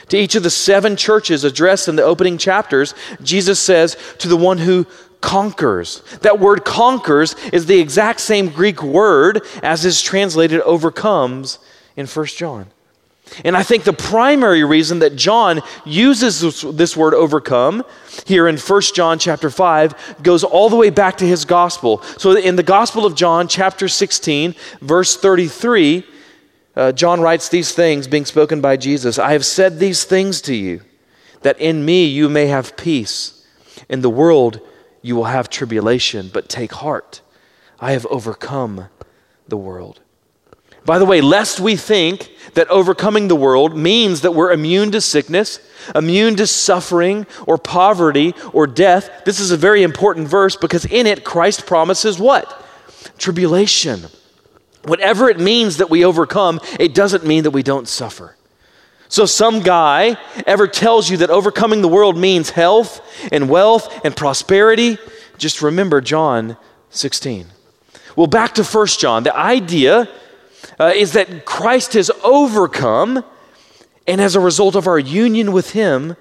To 0.09 0.17
each 0.17 0.35
of 0.35 0.43
the 0.43 0.51
seven 0.51 0.97
churches 0.97 1.45
addressed 1.45 1.89
in 1.89 1.97
the 1.97 2.03
opening 2.03 2.39
chapters, 2.39 2.95
Jesus 3.23 3.59
says, 3.59 3.97
to 4.19 4.29
the 4.29 4.37
one 4.37 4.59
who 4.59 4.87
conquers. 5.21 6.03
That 6.21 6.39
word 6.39 6.65
conquers 6.65 7.35
is 7.53 7.67
the 7.67 7.81
exact 7.81 8.21
same 8.21 8.51
Greek 8.51 8.83
word 8.83 9.41
as 9.63 9.85
is 9.85 10.03
translated 10.03 10.61
overcomes 10.61 11.59
in 11.97 12.07
1 12.07 12.27
John. 12.27 12.67
And 13.43 13.57
I 13.57 13.63
think 13.63 13.85
the 13.85 13.95
primary 13.95 14.65
reason 14.65 14.99
that 14.99 15.17
John 15.17 15.63
uses 15.87 16.41
this, 16.41 16.61
this, 16.61 16.97
word 16.97 17.15
overcome 17.15 17.85
here 18.27 18.47
in 18.47 18.59
1 18.59 18.83
John 18.95 19.19
chapter 19.19 19.49
5 19.49 20.23
goes 20.23 20.45
all 20.45 20.69
the 20.69 20.77
way 20.77 20.91
back 20.91 21.17
to 21.19 21.27
his 21.27 21.47
gospel. 21.47 22.03
So 22.19 22.37
in 22.37 22.57
the 22.57 22.63
Gospel 22.63 23.07
of 23.07 23.15
John, 23.15 23.49
chapter 23.49 23.89
16, 23.89 24.55
verse 24.83 25.17
33, 25.17 26.05
uh, 26.77 26.93
John 26.93 27.21
writes 27.21 27.49
these 27.49 27.73
things 27.73 28.09
being 28.09 28.25
spoken 28.25 28.61
by 28.61 28.77
Jesus 28.77 29.19
I 29.19 29.33
have 29.33 29.45
said 29.45 29.79
these 29.79 30.05
things 30.05 30.41
to 30.43 30.55
you, 30.55 30.83
that 31.43 31.61
in 31.61 31.85
me 31.85 32.07
you 32.07 32.29
may 32.29 32.47
have 32.47 32.77
peace. 32.77 33.47
In 33.89 34.01
the 34.01 34.11
world 34.11 34.61
you 35.03 35.17
will 35.17 35.25
have 35.25 35.51
tribulation, 35.51 36.31
but 36.33 36.49
take 36.49 36.73
heart. 36.73 37.21
I 37.79 37.93
have 37.93 38.07
overcome 38.07 38.89
the 39.47 39.57
world. 39.57 40.01
By 40.85 40.99
the 40.99 41.05
way, 41.07 41.21
lest 41.21 41.61
we 41.61 41.77
think 41.77 42.31
that 42.55 42.69
overcoming 42.69 43.29
the 43.29 43.37
world 43.37 43.77
means 43.77 44.21
that 44.21 44.33
we're 44.33 44.53
immune 44.53 44.91
to 44.93 45.01
sickness, 45.01 45.59
immune 45.95 46.37
to 46.37 46.47
suffering 46.47 47.27
or 47.47 47.57
poverty 47.57 48.35
or 48.53 48.67
death, 48.67 49.25
this 49.25 49.41
is 49.41 49.51
a 49.51 49.57
very 49.57 49.83
important 49.83 50.29
verse 50.29 50.57
because 50.57 50.85
in 50.85 51.07
it 51.07 51.25
Christ 51.25 51.67
promises 51.67 52.19
what? 52.19 52.63
Tribulation. 53.17 54.05
Whatever 54.85 55.29
it 55.29 55.41
means 55.41 55.79
that 55.79 55.91
we 55.91 56.05
overcome, 56.05 56.61
it 56.79 56.95
doesn't 56.95 57.25
mean 57.25 57.45
that 57.45 57.51
we 57.51 57.63
don't 57.63 57.89
suffer. 57.89 58.37
So, 59.09 59.27
some 59.27 59.61
guy 59.61 60.17
ever 60.47 60.67
tells 60.67 61.09
you 61.09 61.19
that 61.19 61.31
overcoming 61.31 61.83
the 61.83 61.89
world 61.89 62.17
means 62.17 62.51
health 62.51 63.01
and 63.31 63.49
wealth 63.49 64.05
and 64.05 64.17
prosperity, 64.17 64.99
just 65.39 65.63
remember 65.63 66.01
John 66.01 66.57
16. 66.91 67.47
Well, 68.17 68.27
back 68.27 68.55
to 68.55 68.65
1 68.65 68.87
John. 68.87 69.23
The 69.23 69.37
idea 69.37 70.09
uh, 70.79 70.93
is 70.95 71.13
that 71.13 71.45
Christ 71.45 71.95
has 71.95 72.11
overcome, 72.23 73.25
and 74.07 74.21
as 74.21 74.37
a 74.37 74.41
result 74.41 74.75
of 74.75 74.87
our 74.87 74.99
union 74.99 75.53
with 75.53 75.73
Him, 75.73 76.17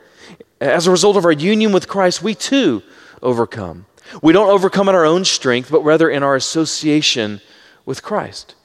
as 0.60 0.88
a 0.88 0.92
result 0.92 1.18
of 1.18 1.26
our 1.26 1.32
union 1.32 1.72
with 1.72 1.88
Christ, 1.88 2.22
we 2.22 2.36
too 2.36 2.84
overcome. 3.22 3.86
We 4.22 4.34
don't 4.34 4.50
overcome 4.50 4.90
in 4.90 4.96
our 4.96 5.06
own 5.06 5.26
strength, 5.26 5.72
but 5.72 5.82
rather 5.82 6.10
in 6.10 6.24
our 6.24 6.36
association 6.36 7.42
with 7.86 8.04
Christ. 8.04 8.56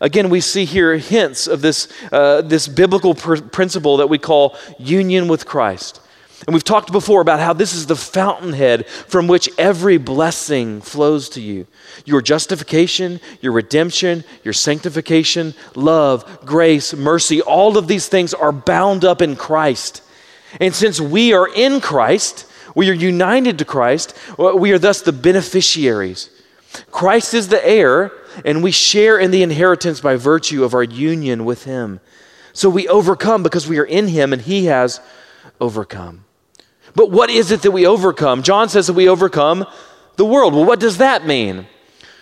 Again, 0.00 0.30
we 0.30 0.40
see 0.40 0.64
here 0.64 0.96
hints 0.96 1.46
of 1.46 1.60
this, 1.60 1.88
uh, 2.10 2.42
this 2.42 2.68
biblical 2.68 3.14
pr- 3.14 3.42
principle 3.42 3.98
that 3.98 4.08
we 4.08 4.18
call 4.18 4.56
union 4.78 5.28
with 5.28 5.46
Christ. 5.46 6.00
And 6.46 6.52
we've 6.52 6.64
talked 6.64 6.92
before 6.92 7.20
about 7.20 7.40
how 7.40 7.52
this 7.52 7.72
is 7.72 7.86
the 7.86 7.96
fountainhead 7.96 8.86
from 8.86 9.28
which 9.28 9.48
every 9.56 9.96
blessing 9.96 10.80
flows 10.80 11.28
to 11.30 11.40
you. 11.40 11.66
Your 12.04 12.20
justification, 12.20 13.20
your 13.40 13.52
redemption, 13.52 14.24
your 14.42 14.52
sanctification, 14.52 15.54
love, 15.74 16.40
grace, 16.44 16.92
mercy, 16.92 17.40
all 17.40 17.78
of 17.78 17.88
these 17.88 18.08
things 18.08 18.34
are 18.34 18.52
bound 18.52 19.04
up 19.04 19.22
in 19.22 19.36
Christ. 19.36 20.02
And 20.60 20.74
since 20.74 21.00
we 21.00 21.32
are 21.32 21.48
in 21.48 21.80
Christ, 21.80 22.46
we 22.74 22.90
are 22.90 22.94
united 22.94 23.58
to 23.58 23.64
Christ, 23.64 24.14
we 24.36 24.72
are 24.72 24.78
thus 24.78 25.00
the 25.00 25.12
beneficiaries. 25.12 26.30
Christ 26.90 27.34
is 27.34 27.48
the 27.48 27.66
heir, 27.66 28.12
and 28.44 28.62
we 28.62 28.70
share 28.70 29.18
in 29.18 29.30
the 29.30 29.42
inheritance 29.42 30.00
by 30.00 30.16
virtue 30.16 30.64
of 30.64 30.74
our 30.74 30.82
union 30.82 31.44
with 31.44 31.64
Him. 31.64 32.00
So 32.52 32.70
we 32.70 32.88
overcome 32.88 33.42
because 33.42 33.66
we 33.66 33.78
are 33.78 33.84
in 33.84 34.08
Him 34.08 34.32
and 34.32 34.42
He 34.42 34.66
has 34.66 35.00
overcome. 35.60 36.24
But 36.94 37.10
what 37.10 37.30
is 37.30 37.50
it 37.50 37.62
that 37.62 37.72
we 37.72 37.86
overcome? 37.86 38.42
John 38.42 38.68
says 38.68 38.86
that 38.86 38.92
we 38.94 39.08
overcome 39.08 39.66
the 40.16 40.24
world. 40.24 40.54
Well, 40.54 40.64
what 40.64 40.80
does 40.80 40.98
that 40.98 41.26
mean? 41.26 41.66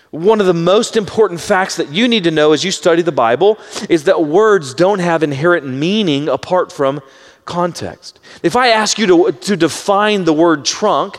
One 0.09 0.39
of 0.39 0.45
the 0.45 0.53
most 0.53 0.95
important 0.95 1.39
facts 1.39 1.77
that 1.77 1.91
you 1.91 2.07
need 2.07 2.25
to 2.25 2.31
know 2.31 2.53
as 2.53 2.63
you 2.63 2.71
study 2.71 3.01
the 3.01 3.11
Bible 3.11 3.57
is 3.89 4.03
that 4.03 4.23
words 4.23 4.73
don't 4.73 4.99
have 4.99 5.23
inherent 5.23 5.65
meaning 5.65 6.29
apart 6.29 6.71
from 6.71 7.01
context. 7.45 8.19
If 8.41 8.55
I 8.55 8.69
ask 8.69 8.97
you 8.97 9.07
to, 9.07 9.31
to 9.31 9.57
define 9.57 10.25
the 10.25 10.33
word 10.33 10.65
trunk, 10.65 11.17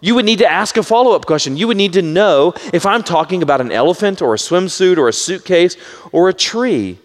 you 0.00 0.14
would 0.14 0.24
need 0.24 0.38
to 0.38 0.50
ask 0.50 0.76
a 0.76 0.82
follow 0.82 1.12
up 1.12 1.26
question. 1.26 1.56
You 1.56 1.68
would 1.68 1.76
need 1.76 1.94
to 1.94 2.02
know 2.02 2.54
if 2.72 2.86
I'm 2.86 3.02
talking 3.02 3.42
about 3.42 3.60
an 3.60 3.72
elephant 3.72 4.22
or 4.22 4.34
a 4.34 4.38
swimsuit 4.38 4.98
or 4.98 5.08
a 5.08 5.12
suitcase 5.12 5.76
or 6.12 6.28
a 6.28 6.34
tree. 6.34 6.98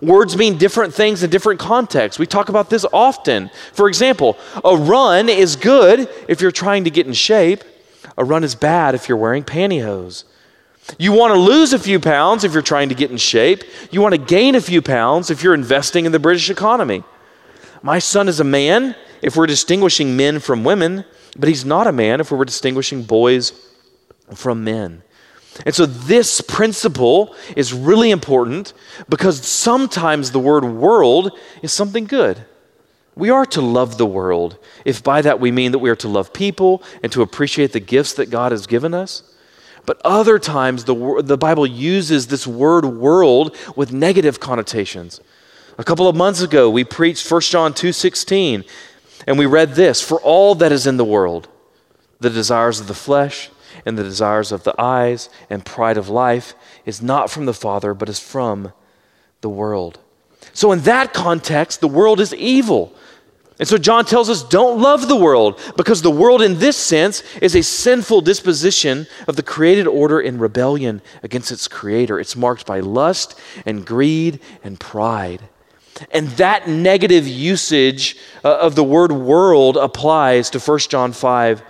Words 0.00 0.36
mean 0.36 0.58
different 0.58 0.94
things 0.94 1.22
in 1.22 1.30
different 1.30 1.58
contexts. 1.58 2.18
We 2.18 2.26
talk 2.26 2.48
about 2.48 2.70
this 2.70 2.86
often. 2.92 3.50
For 3.72 3.88
example, 3.88 4.38
a 4.64 4.76
run 4.76 5.28
is 5.28 5.56
good 5.56 6.08
if 6.28 6.40
you're 6.40 6.52
trying 6.52 6.84
to 6.84 6.90
get 6.90 7.06
in 7.06 7.12
shape, 7.12 7.64
a 8.16 8.24
run 8.24 8.44
is 8.44 8.54
bad 8.54 8.94
if 8.94 9.08
you're 9.08 9.18
wearing 9.18 9.42
pantyhose. 9.44 10.24
You 10.98 11.12
want 11.12 11.34
to 11.34 11.38
lose 11.38 11.72
a 11.72 11.78
few 11.78 12.00
pounds 12.00 12.44
if 12.44 12.52
you're 12.52 12.62
trying 12.62 12.88
to 12.88 12.94
get 12.94 13.10
in 13.10 13.16
shape. 13.16 13.62
You 13.90 14.00
want 14.00 14.14
to 14.14 14.20
gain 14.20 14.54
a 14.54 14.60
few 14.60 14.80
pounds 14.80 15.30
if 15.30 15.42
you're 15.42 15.54
investing 15.54 16.06
in 16.06 16.12
the 16.12 16.18
British 16.18 16.48
economy. 16.48 17.04
My 17.82 17.98
son 17.98 18.28
is 18.28 18.40
a 18.40 18.44
man 18.44 18.96
if 19.20 19.36
we're 19.36 19.46
distinguishing 19.46 20.16
men 20.16 20.38
from 20.40 20.64
women, 20.64 21.04
but 21.36 21.48
he's 21.48 21.64
not 21.64 21.86
a 21.86 21.92
man 21.92 22.20
if 22.20 22.30
we're 22.30 22.44
distinguishing 22.44 23.02
boys 23.02 23.52
from 24.34 24.64
men. 24.64 25.02
And 25.66 25.74
so, 25.74 25.86
this 25.86 26.40
principle 26.40 27.34
is 27.56 27.72
really 27.72 28.10
important 28.10 28.72
because 29.08 29.46
sometimes 29.46 30.30
the 30.30 30.38
word 30.38 30.64
world 30.64 31.36
is 31.62 31.72
something 31.72 32.04
good. 32.04 32.44
We 33.16 33.30
are 33.30 33.46
to 33.46 33.60
love 33.60 33.98
the 33.98 34.06
world, 34.06 34.58
if 34.84 35.02
by 35.02 35.22
that 35.22 35.40
we 35.40 35.50
mean 35.50 35.72
that 35.72 35.80
we 35.80 35.90
are 35.90 35.96
to 35.96 36.08
love 36.08 36.32
people 36.32 36.84
and 37.02 37.10
to 37.10 37.22
appreciate 37.22 37.72
the 37.72 37.80
gifts 37.80 38.12
that 38.14 38.30
God 38.30 38.52
has 38.52 38.68
given 38.68 38.94
us. 38.94 39.34
But 39.84 40.00
other 40.04 40.38
times, 40.38 40.84
the, 40.84 41.22
the 41.24 41.38
Bible 41.38 41.66
uses 41.66 42.28
this 42.28 42.46
word 42.46 42.84
world 42.84 43.56
with 43.74 43.92
negative 43.92 44.38
connotations. 44.38 45.20
A 45.78 45.84
couple 45.84 46.06
of 46.06 46.14
months 46.14 46.42
ago, 46.42 46.68
we 46.68 46.84
preached 46.84 47.28
1 47.28 47.40
John 47.40 47.72
2.16, 47.72 48.68
and 49.26 49.38
we 49.38 49.46
read 49.46 49.74
this, 49.74 50.00
For 50.00 50.20
all 50.20 50.54
that 50.56 50.72
is 50.72 50.86
in 50.86 50.96
the 50.96 51.04
world, 51.04 51.48
the 52.20 52.30
desires 52.30 52.80
of 52.80 52.86
the 52.86 52.94
flesh, 52.94 53.50
and 53.84 53.96
the 53.96 54.02
desires 54.02 54.52
of 54.52 54.64
the 54.64 54.74
eyes 54.80 55.28
and 55.48 55.64
pride 55.64 55.96
of 55.96 56.08
life 56.08 56.54
is 56.84 57.02
not 57.02 57.30
from 57.30 57.46
the 57.46 57.54
Father, 57.54 57.94
but 57.94 58.08
is 58.08 58.18
from 58.18 58.72
the 59.40 59.48
world. 59.48 59.98
So, 60.52 60.72
in 60.72 60.80
that 60.80 61.12
context, 61.12 61.80
the 61.80 61.88
world 61.88 62.20
is 62.20 62.34
evil. 62.34 62.94
And 63.58 63.66
so, 63.66 63.76
John 63.76 64.04
tells 64.04 64.30
us 64.30 64.42
don't 64.42 64.80
love 64.80 65.08
the 65.08 65.16
world 65.16 65.60
because 65.76 66.02
the 66.02 66.10
world, 66.10 66.42
in 66.42 66.58
this 66.58 66.76
sense, 66.76 67.22
is 67.40 67.54
a 67.54 67.62
sinful 67.62 68.22
disposition 68.22 69.06
of 69.26 69.36
the 69.36 69.42
created 69.42 69.86
order 69.86 70.20
in 70.20 70.38
rebellion 70.38 71.02
against 71.22 71.52
its 71.52 71.68
creator. 71.68 72.18
It's 72.18 72.36
marked 72.36 72.66
by 72.66 72.80
lust 72.80 73.38
and 73.66 73.86
greed 73.86 74.40
and 74.64 74.78
pride. 74.78 75.42
And 76.10 76.28
that 76.30 76.68
negative 76.68 77.26
usage 77.26 78.16
uh, 78.44 78.56
of 78.58 78.74
the 78.74 78.84
word 78.84 79.12
world 79.12 79.76
applies 79.76 80.50
to 80.50 80.58
1 80.58 80.78
John 80.80 81.12
5 81.12 81.62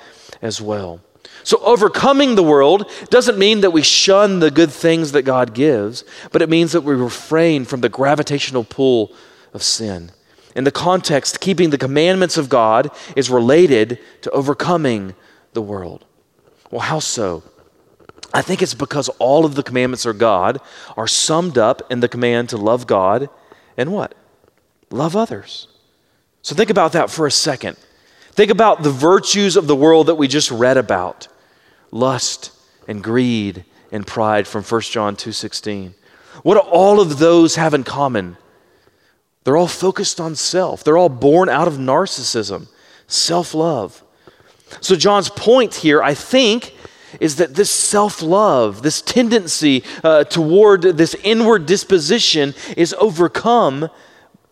as 0.42 0.60
well. 0.60 1.00
So, 1.44 1.58
overcoming 1.64 2.34
the 2.34 2.42
world 2.42 2.90
doesn't 3.08 3.38
mean 3.38 3.62
that 3.62 3.70
we 3.70 3.82
shun 3.82 4.40
the 4.40 4.50
good 4.50 4.70
things 4.70 5.12
that 5.12 5.22
God 5.22 5.54
gives, 5.54 6.04
but 6.30 6.42
it 6.42 6.50
means 6.50 6.72
that 6.72 6.82
we 6.82 6.94
refrain 6.94 7.64
from 7.64 7.80
the 7.80 7.88
gravitational 7.88 8.64
pull 8.64 9.12
of 9.54 9.62
sin. 9.62 10.10
In 10.54 10.64
the 10.64 10.70
context, 10.70 11.40
keeping 11.40 11.70
the 11.70 11.78
commandments 11.78 12.36
of 12.36 12.48
God 12.48 12.90
is 13.16 13.30
related 13.30 13.98
to 14.22 14.30
overcoming 14.32 15.14
the 15.52 15.62
world. 15.62 16.04
Well, 16.70 16.82
how 16.82 16.98
so? 16.98 17.42
I 18.34 18.42
think 18.42 18.60
it's 18.60 18.74
because 18.74 19.08
all 19.18 19.46
of 19.46 19.54
the 19.54 19.62
commandments 19.62 20.04
of 20.04 20.18
God 20.18 20.60
are 20.96 21.06
summed 21.06 21.56
up 21.56 21.80
in 21.90 22.00
the 22.00 22.08
command 22.08 22.50
to 22.50 22.58
love 22.58 22.86
God 22.86 23.30
and 23.78 23.92
what? 23.92 24.14
Love 24.90 25.16
others. 25.16 25.68
So 26.42 26.54
think 26.54 26.70
about 26.70 26.92
that 26.92 27.10
for 27.10 27.26
a 27.26 27.30
second. 27.30 27.76
Think 28.32 28.50
about 28.50 28.82
the 28.82 28.90
virtues 28.90 29.56
of 29.56 29.66
the 29.66 29.76
world 29.76 30.06
that 30.06 30.14
we 30.14 30.28
just 30.28 30.50
read 30.50 30.76
about 30.76 31.28
lust 31.90 32.52
and 32.86 33.02
greed 33.02 33.64
and 33.90 34.06
pride 34.06 34.46
from 34.46 34.62
1 34.62 34.92
John 34.92 35.16
2:16. 35.16 35.94
What 36.42 36.54
do 36.54 36.60
all 36.60 37.00
of 37.00 37.18
those 37.18 37.56
have 37.56 37.74
in 37.74 37.84
common? 37.84 38.36
They're 39.44 39.56
all 39.56 39.66
focused 39.66 40.20
on 40.20 40.36
self. 40.36 40.84
They're 40.84 40.96
all 40.96 41.08
born 41.08 41.48
out 41.48 41.68
of 41.68 41.74
narcissism, 41.74 42.68
self-love. 43.06 44.02
So 44.80 44.94
John's 44.94 45.30
point 45.30 45.76
here, 45.76 46.02
I 46.02 46.14
think, 46.14 46.74
is 47.20 47.36
that 47.36 47.54
this 47.54 47.70
self-love, 47.70 48.82
this 48.82 49.00
tendency 49.00 49.82
uh, 50.04 50.24
toward 50.24 50.82
this 50.82 51.14
inward 51.24 51.66
disposition 51.66 52.54
is 52.76 52.94
overcome 52.98 53.88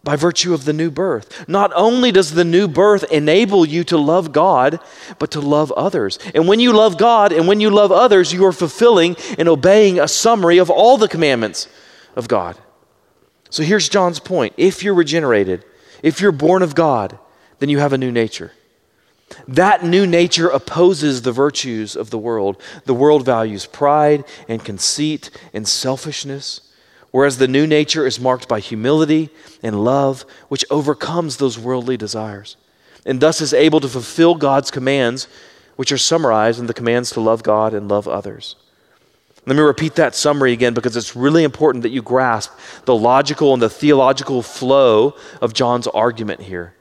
by 0.07 0.15
virtue 0.15 0.55
of 0.55 0.65
the 0.65 0.73
new 0.73 0.89
birth. 0.89 1.49
Not 1.49 1.73
only 1.75 2.13
does 2.13 2.31
the 2.31 2.45
new 2.45 2.69
birth 2.69 3.03
enable 3.11 3.67
you 3.67 3.83
to 3.85 3.99
love 3.99 4.31
God, 4.31 4.79
but 5.19 5.33
to 5.33 5.41
love 5.41 5.73
others. 5.73 6.21
And 6.33 6.47
when 6.47 6.61
you 6.61 6.73
love 6.73 6.97
God 6.97 7.33
and 7.33 7.49
when 7.49 7.61
you 7.61 7.71
love 7.71 7.91
others, 7.91 8.33
you 8.33 8.47
are 8.47 8.53
fulfilling 8.53 9.17
and 9.37 9.49
obeying 9.49 9.99
a 9.99 10.07
summary 10.07 10.59
of 10.59 10.71
all 10.71 10.97
the 10.97 11.09
commandments 11.09 11.69
of 12.15 12.29
God. 12.29 12.57
So 13.51 13.65
here's 13.65 13.89
John's 13.89 14.21
point. 14.21 14.55
If 14.57 14.85
you're 14.85 14.95
regenerated, 14.95 15.65
if 16.05 16.21
you're 16.21 16.31
born 16.31 16.63
of 16.63 16.77
God, 16.77 17.19
then 17.59 17.69
you 17.69 17.81
have 17.81 17.93
a 17.93 17.99
new 17.99 18.13
nature. 18.13 18.53
That 19.49 19.85
new 19.85 20.07
nature 20.07 20.49
opposes 20.49 21.23
the 21.23 21.33
virtues 21.33 21.97
of 21.97 22.11
the 22.11 22.19
world. 22.19 22.63
The 22.85 22.95
world 22.95 23.25
values 23.25 23.67
pride 23.67 24.23
and 24.47 24.65
conceit 24.65 25.31
and 25.53 25.67
selfishness 25.67 26.66
whereas 27.17 27.39
the 27.39 27.49
new 27.49 27.67
nature 27.67 28.07
is 28.07 28.21
marked 28.21 28.47
by 28.47 28.61
humility 28.61 29.31
and 29.63 29.83
love, 29.83 30.27
which 30.49 30.67
overcomes 30.71 31.39
those 31.39 31.59
worldly 31.59 31.97
desires, 31.97 32.59
and 33.07 33.23
thus 33.23 33.41
is 33.41 33.55
able 33.55 33.81
to 33.81 33.89
fulfill 33.89 34.35
God's 34.35 34.71
commands, 34.71 35.27
which 35.77 35.91
are 35.91 35.97
summarized 35.97 36.61
in 36.61 36.67
the 36.67 36.75
commands 36.75 37.11
to 37.13 37.21
love 37.23 37.43
God 37.43 37.73
and 37.73 37.89
love 37.89 38.07
others. 38.07 38.57
Let 39.47 39.57
me 39.57 39.63
repeat 39.63 39.95
that 39.95 40.15
summary 40.15 40.53
again 40.53 40.75
because 40.75 40.95
it's 40.95 41.17
really 41.17 41.43
important 41.43 41.85
that 41.85 41.89
you 41.89 42.03
grasp 42.03 42.53
the 42.85 42.95
logical 42.95 43.55
and 43.55 43.63
the 43.63 43.71
theological 43.71 44.43
flow 44.43 45.17
of 45.41 45.55
John's 45.55 45.87
argument 45.87 46.43
here. 46.43 46.75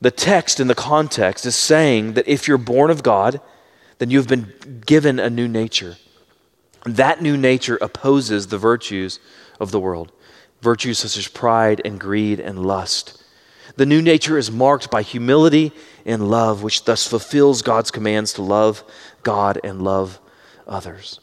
The 0.00 0.10
text 0.10 0.60
in 0.60 0.66
the 0.66 0.74
context 0.74 1.44
is 1.44 1.56
saying 1.56 2.14
that 2.14 2.26
if 2.26 2.48
you're 2.48 2.56
born 2.56 2.90
of 2.90 3.02
God, 3.02 3.42
then 3.98 4.08
you've 4.08 4.28
been 4.28 4.80
given 4.86 5.18
a 5.18 5.28
new 5.28 5.46
nature. 5.46 5.98
That 6.86 7.20
new 7.20 7.36
nature 7.36 7.78
opposes 7.80 8.46
the 8.46 8.58
virtues 8.58 9.18
of 9.58 9.72
the 9.72 9.80
world, 9.80 10.12
virtues 10.62 11.00
such 11.00 11.18
as 11.18 11.26
pride 11.26 11.82
and 11.84 11.98
greed 11.98 12.38
and 12.38 12.64
lust. 12.64 13.22
The 13.74 13.86
new 13.86 14.00
nature 14.00 14.38
is 14.38 14.52
marked 14.52 14.88
by 14.88 15.02
humility 15.02 15.72
and 16.04 16.30
love, 16.30 16.62
which 16.62 16.84
thus 16.84 17.06
fulfills 17.06 17.62
God's 17.62 17.90
commands 17.90 18.32
to 18.34 18.42
love 18.42 18.84
God 19.24 19.58
and 19.64 19.82
love 19.82 20.20
others. 20.68 21.18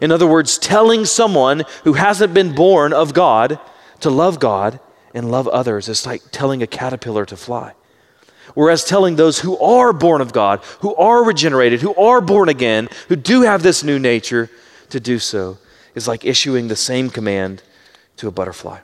In 0.00 0.12
other 0.12 0.26
words, 0.26 0.56
telling 0.56 1.04
someone 1.04 1.64
who 1.82 1.94
hasn't 1.94 2.32
been 2.32 2.54
born 2.54 2.92
of 2.92 3.12
God 3.12 3.58
to 4.00 4.10
love 4.10 4.38
God 4.38 4.78
and 5.12 5.30
love 5.30 5.48
others 5.48 5.88
is 5.88 6.06
like 6.06 6.22
telling 6.30 6.62
a 6.62 6.66
caterpillar 6.68 7.26
to 7.26 7.36
fly. 7.36 7.74
Whereas 8.54 8.84
telling 8.84 9.16
those 9.16 9.40
who 9.40 9.58
are 9.58 9.92
born 9.92 10.20
of 10.20 10.32
God, 10.32 10.60
who 10.80 10.94
are 10.94 11.24
regenerated, 11.24 11.82
who 11.82 11.94
are 11.96 12.20
born 12.20 12.48
again, 12.48 12.88
who 13.08 13.16
do 13.16 13.42
have 13.42 13.64
this 13.64 13.82
new 13.82 13.98
nature 13.98 14.48
to 14.90 15.00
do 15.00 15.18
so, 15.18 15.58
is 15.94 16.08
like 16.08 16.24
issuing 16.24 16.68
the 16.68 16.76
same 16.76 17.10
command 17.10 17.62
to 18.16 18.28
a 18.28 18.30
butterfly. 18.30 18.80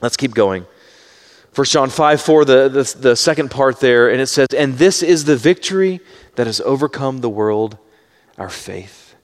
Let's 0.00 0.16
keep 0.16 0.34
going. 0.34 0.66
1 1.54 1.64
John 1.66 1.88
5 1.88 2.20
4, 2.20 2.44
the, 2.44 2.68
the, 2.68 2.98
the 2.98 3.16
second 3.16 3.50
part 3.50 3.80
there, 3.80 4.10
and 4.10 4.20
it 4.20 4.26
says, 4.26 4.48
And 4.56 4.76
this 4.76 5.02
is 5.02 5.24
the 5.24 5.36
victory 5.36 6.00
that 6.34 6.46
has 6.46 6.60
overcome 6.60 7.20
the 7.20 7.30
world, 7.30 7.78
our 8.36 8.50
faith. 8.50 9.14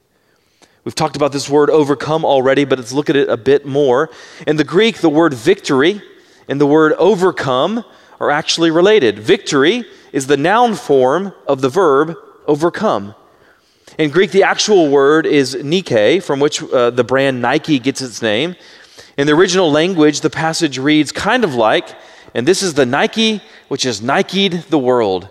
We've 0.83 0.95
talked 0.95 1.15
about 1.15 1.31
this 1.31 1.49
word 1.49 1.69
overcome 1.69 2.25
already, 2.25 2.65
but 2.65 2.79
let's 2.79 2.93
look 2.93 3.09
at 3.09 3.15
it 3.15 3.29
a 3.29 3.37
bit 3.37 3.65
more. 3.65 4.09
In 4.47 4.55
the 4.55 4.63
Greek, 4.63 4.97
the 4.97 5.09
word 5.09 5.33
victory 5.33 6.01
and 6.47 6.59
the 6.59 6.65
word 6.65 6.93
overcome 6.93 7.83
are 8.19 8.31
actually 8.31 8.71
related. 8.71 9.19
Victory 9.19 9.83
is 10.11 10.27
the 10.27 10.37
noun 10.37 10.75
form 10.75 11.33
of 11.47 11.61
the 11.61 11.69
verb 11.69 12.15
overcome. 12.47 13.13
In 13.97 14.09
Greek, 14.09 14.31
the 14.31 14.43
actual 14.43 14.89
word 14.89 15.25
is 15.25 15.55
Nike, 15.55 16.21
from 16.21 16.39
which 16.39 16.63
uh, 16.63 16.91
the 16.91 17.03
brand 17.03 17.41
Nike 17.41 17.77
gets 17.77 18.01
its 18.01 18.21
name. 18.21 18.55
In 19.17 19.27
the 19.27 19.33
original 19.33 19.69
language, 19.69 20.21
the 20.21 20.29
passage 20.29 20.77
reads 20.77 21.11
kind 21.11 21.43
of 21.43 21.55
like, 21.55 21.89
and 22.33 22.47
this 22.47 22.63
is 22.63 22.73
the 22.73 22.85
Nike 22.85 23.41
which 23.67 23.83
has 23.83 24.01
Nike'd 24.01 24.53
the 24.69 24.79
world. 24.79 25.27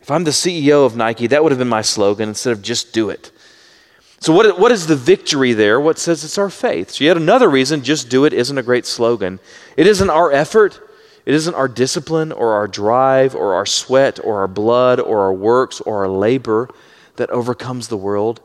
If 0.00 0.10
I'm 0.10 0.22
the 0.22 0.30
CEO 0.30 0.86
of 0.86 0.96
Nike, 0.96 1.26
that 1.26 1.42
would 1.42 1.50
have 1.50 1.58
been 1.58 1.68
my 1.68 1.82
slogan 1.82 2.28
instead 2.28 2.52
of 2.52 2.62
just 2.62 2.92
do 2.92 3.10
it. 3.10 3.32
So, 4.20 4.32
what, 4.32 4.58
what 4.58 4.70
is 4.72 4.86
the 4.86 4.96
victory 4.96 5.52
there? 5.52 5.80
What 5.80 5.98
says 5.98 6.24
it's 6.24 6.38
our 6.38 6.48
faith? 6.48 6.90
So, 6.92 7.04
yet 7.04 7.16
another 7.16 7.50
reason, 7.50 7.82
just 7.82 8.08
do 8.08 8.24
it, 8.24 8.32
isn't 8.32 8.56
a 8.56 8.62
great 8.62 8.86
slogan. 8.86 9.40
It 9.76 9.86
isn't 9.86 10.08
our 10.08 10.30
effort, 10.30 10.80
it 11.26 11.34
isn't 11.34 11.54
our 11.54 11.68
discipline 11.68 12.30
or 12.30 12.52
our 12.52 12.68
drive 12.68 13.34
or 13.34 13.54
our 13.54 13.66
sweat 13.66 14.20
or 14.22 14.40
our 14.40 14.48
blood 14.48 15.00
or 15.00 15.20
our 15.22 15.32
works 15.32 15.80
or 15.80 15.98
our 15.98 16.08
labor 16.08 16.70
that 17.16 17.30
overcomes 17.30 17.88
the 17.88 17.96
world. 17.96 18.40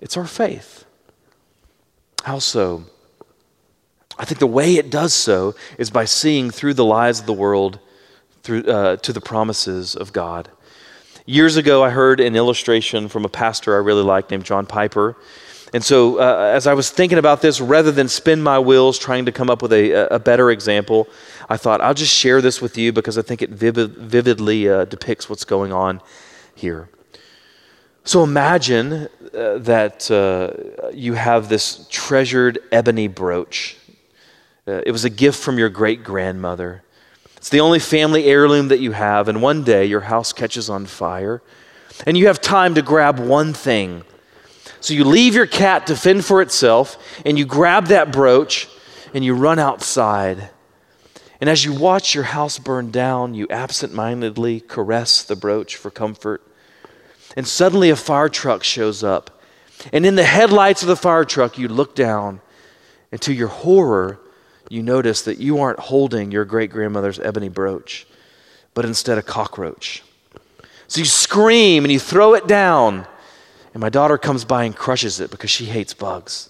It's 0.00 0.16
our 0.16 0.26
faith. 0.26 0.84
How 2.24 2.38
so? 2.38 2.84
I 4.18 4.24
think 4.24 4.40
the 4.40 4.46
way 4.46 4.76
it 4.76 4.90
does 4.90 5.14
so 5.14 5.54
is 5.78 5.90
by 5.90 6.06
seeing 6.06 6.50
through 6.50 6.74
the 6.74 6.84
lies 6.84 7.20
of 7.20 7.26
the 7.26 7.32
world 7.32 7.78
through, 8.42 8.64
uh, 8.64 8.96
to 8.96 9.12
the 9.12 9.20
promises 9.20 9.94
of 9.94 10.12
God. 10.12 10.50
Years 11.26 11.56
ago, 11.56 11.82
I 11.82 11.90
heard 11.90 12.20
an 12.20 12.36
illustration 12.36 13.08
from 13.08 13.24
a 13.24 13.28
pastor 13.28 13.74
I 13.74 13.78
really 13.78 14.02
like 14.02 14.30
named 14.30 14.44
John 14.44 14.64
Piper. 14.64 15.16
And 15.74 15.84
so, 15.84 16.20
uh, 16.20 16.52
as 16.54 16.66
I 16.66 16.74
was 16.74 16.88
thinking 16.90 17.18
about 17.18 17.42
this, 17.42 17.60
rather 17.60 17.90
than 17.90 18.08
spin 18.08 18.40
my 18.40 18.58
wheels 18.58 18.98
trying 18.98 19.26
to 19.26 19.32
come 19.32 19.50
up 19.50 19.60
with 19.60 19.72
a, 19.72 20.14
a 20.14 20.18
better 20.20 20.50
example, 20.50 21.08
I 21.48 21.56
thought 21.56 21.80
I'll 21.80 21.94
just 21.94 22.14
share 22.14 22.40
this 22.40 22.62
with 22.62 22.78
you 22.78 22.92
because 22.92 23.18
I 23.18 23.22
think 23.22 23.42
it 23.42 23.50
vivid, 23.50 23.90
vividly 23.96 24.68
uh, 24.68 24.84
depicts 24.84 25.28
what's 25.28 25.44
going 25.44 25.72
on 25.72 26.00
here. 26.54 26.88
So, 28.06 28.22
imagine 28.22 29.08
uh, 29.34 29.58
that 29.58 30.08
uh, 30.12 30.90
you 30.94 31.14
have 31.14 31.48
this 31.48 31.88
treasured 31.90 32.60
ebony 32.70 33.08
brooch. 33.08 33.76
Uh, 34.64 34.80
it 34.86 34.92
was 34.92 35.04
a 35.04 35.10
gift 35.10 35.42
from 35.42 35.58
your 35.58 35.68
great 35.68 36.04
grandmother. 36.04 36.84
It's 37.36 37.48
the 37.48 37.58
only 37.58 37.80
family 37.80 38.26
heirloom 38.26 38.68
that 38.68 38.78
you 38.78 38.92
have, 38.92 39.26
and 39.26 39.42
one 39.42 39.64
day 39.64 39.86
your 39.86 40.02
house 40.02 40.32
catches 40.32 40.70
on 40.70 40.86
fire, 40.86 41.42
and 42.06 42.16
you 42.16 42.28
have 42.28 42.40
time 42.40 42.76
to 42.76 42.82
grab 42.82 43.18
one 43.18 43.52
thing. 43.52 44.04
So 44.78 44.94
you 44.94 45.02
leave 45.02 45.34
your 45.34 45.48
cat 45.48 45.88
to 45.88 45.96
fend 45.96 46.24
for 46.24 46.40
itself, 46.40 47.20
and 47.26 47.36
you 47.36 47.44
grab 47.44 47.86
that 47.86 48.12
brooch, 48.12 48.68
and 49.14 49.24
you 49.24 49.34
run 49.34 49.58
outside. 49.58 50.50
And 51.40 51.50
as 51.50 51.64
you 51.64 51.72
watch 51.72 52.14
your 52.14 52.24
house 52.24 52.60
burn 52.60 52.92
down, 52.92 53.34
you 53.34 53.48
absent-mindedly 53.50 54.60
caress 54.60 55.24
the 55.24 55.34
brooch 55.34 55.74
for 55.74 55.90
comfort. 55.90 56.40
And 57.36 57.46
suddenly 57.46 57.90
a 57.90 57.96
fire 57.96 58.30
truck 58.30 58.64
shows 58.64 59.04
up. 59.04 59.42
And 59.92 60.06
in 60.06 60.16
the 60.16 60.24
headlights 60.24 60.82
of 60.82 60.88
the 60.88 60.96
fire 60.96 61.24
truck, 61.24 61.58
you 61.58 61.68
look 61.68 61.94
down, 61.94 62.40
and 63.12 63.20
to 63.22 63.32
your 63.32 63.48
horror, 63.48 64.18
you 64.68 64.82
notice 64.82 65.22
that 65.22 65.38
you 65.38 65.60
aren't 65.60 65.78
holding 65.78 66.32
your 66.32 66.44
great 66.44 66.70
grandmother's 66.70 67.20
ebony 67.20 67.48
brooch, 67.48 68.06
but 68.74 68.84
instead 68.84 69.18
a 69.18 69.22
cockroach. 69.22 70.02
So 70.88 71.00
you 71.00 71.04
scream 71.04 71.84
and 71.84 71.92
you 71.92 71.98
throw 71.98 72.34
it 72.34 72.46
down, 72.46 73.06
and 73.74 73.80
my 73.80 73.90
daughter 73.90 74.18
comes 74.18 74.44
by 74.44 74.64
and 74.64 74.74
crushes 74.74 75.20
it 75.20 75.30
because 75.30 75.50
she 75.50 75.66
hates 75.66 75.92
bugs. 75.92 76.48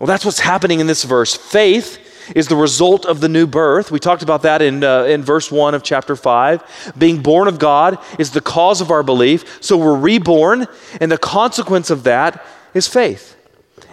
Well, 0.00 0.06
that's 0.06 0.24
what's 0.24 0.40
happening 0.40 0.80
in 0.80 0.86
this 0.86 1.04
verse. 1.04 1.34
Faith 1.34 1.98
is 2.34 2.48
the 2.48 2.56
result 2.56 3.06
of 3.06 3.20
the 3.20 3.28
new 3.28 3.46
birth. 3.46 3.90
We 3.90 3.98
talked 3.98 4.22
about 4.22 4.42
that 4.42 4.62
in, 4.62 4.82
uh, 4.82 5.04
in 5.04 5.22
verse 5.22 5.50
1 5.50 5.74
of 5.74 5.82
chapter 5.82 6.16
5. 6.16 6.94
Being 6.98 7.22
born 7.22 7.48
of 7.48 7.58
God 7.58 7.98
is 8.18 8.30
the 8.30 8.40
cause 8.40 8.80
of 8.80 8.90
our 8.90 9.02
belief. 9.02 9.62
So 9.62 9.76
we're 9.76 9.96
reborn, 9.96 10.66
and 11.00 11.12
the 11.12 11.18
consequence 11.18 11.90
of 11.90 12.04
that 12.04 12.44
is 12.74 12.88
faith. 12.88 13.36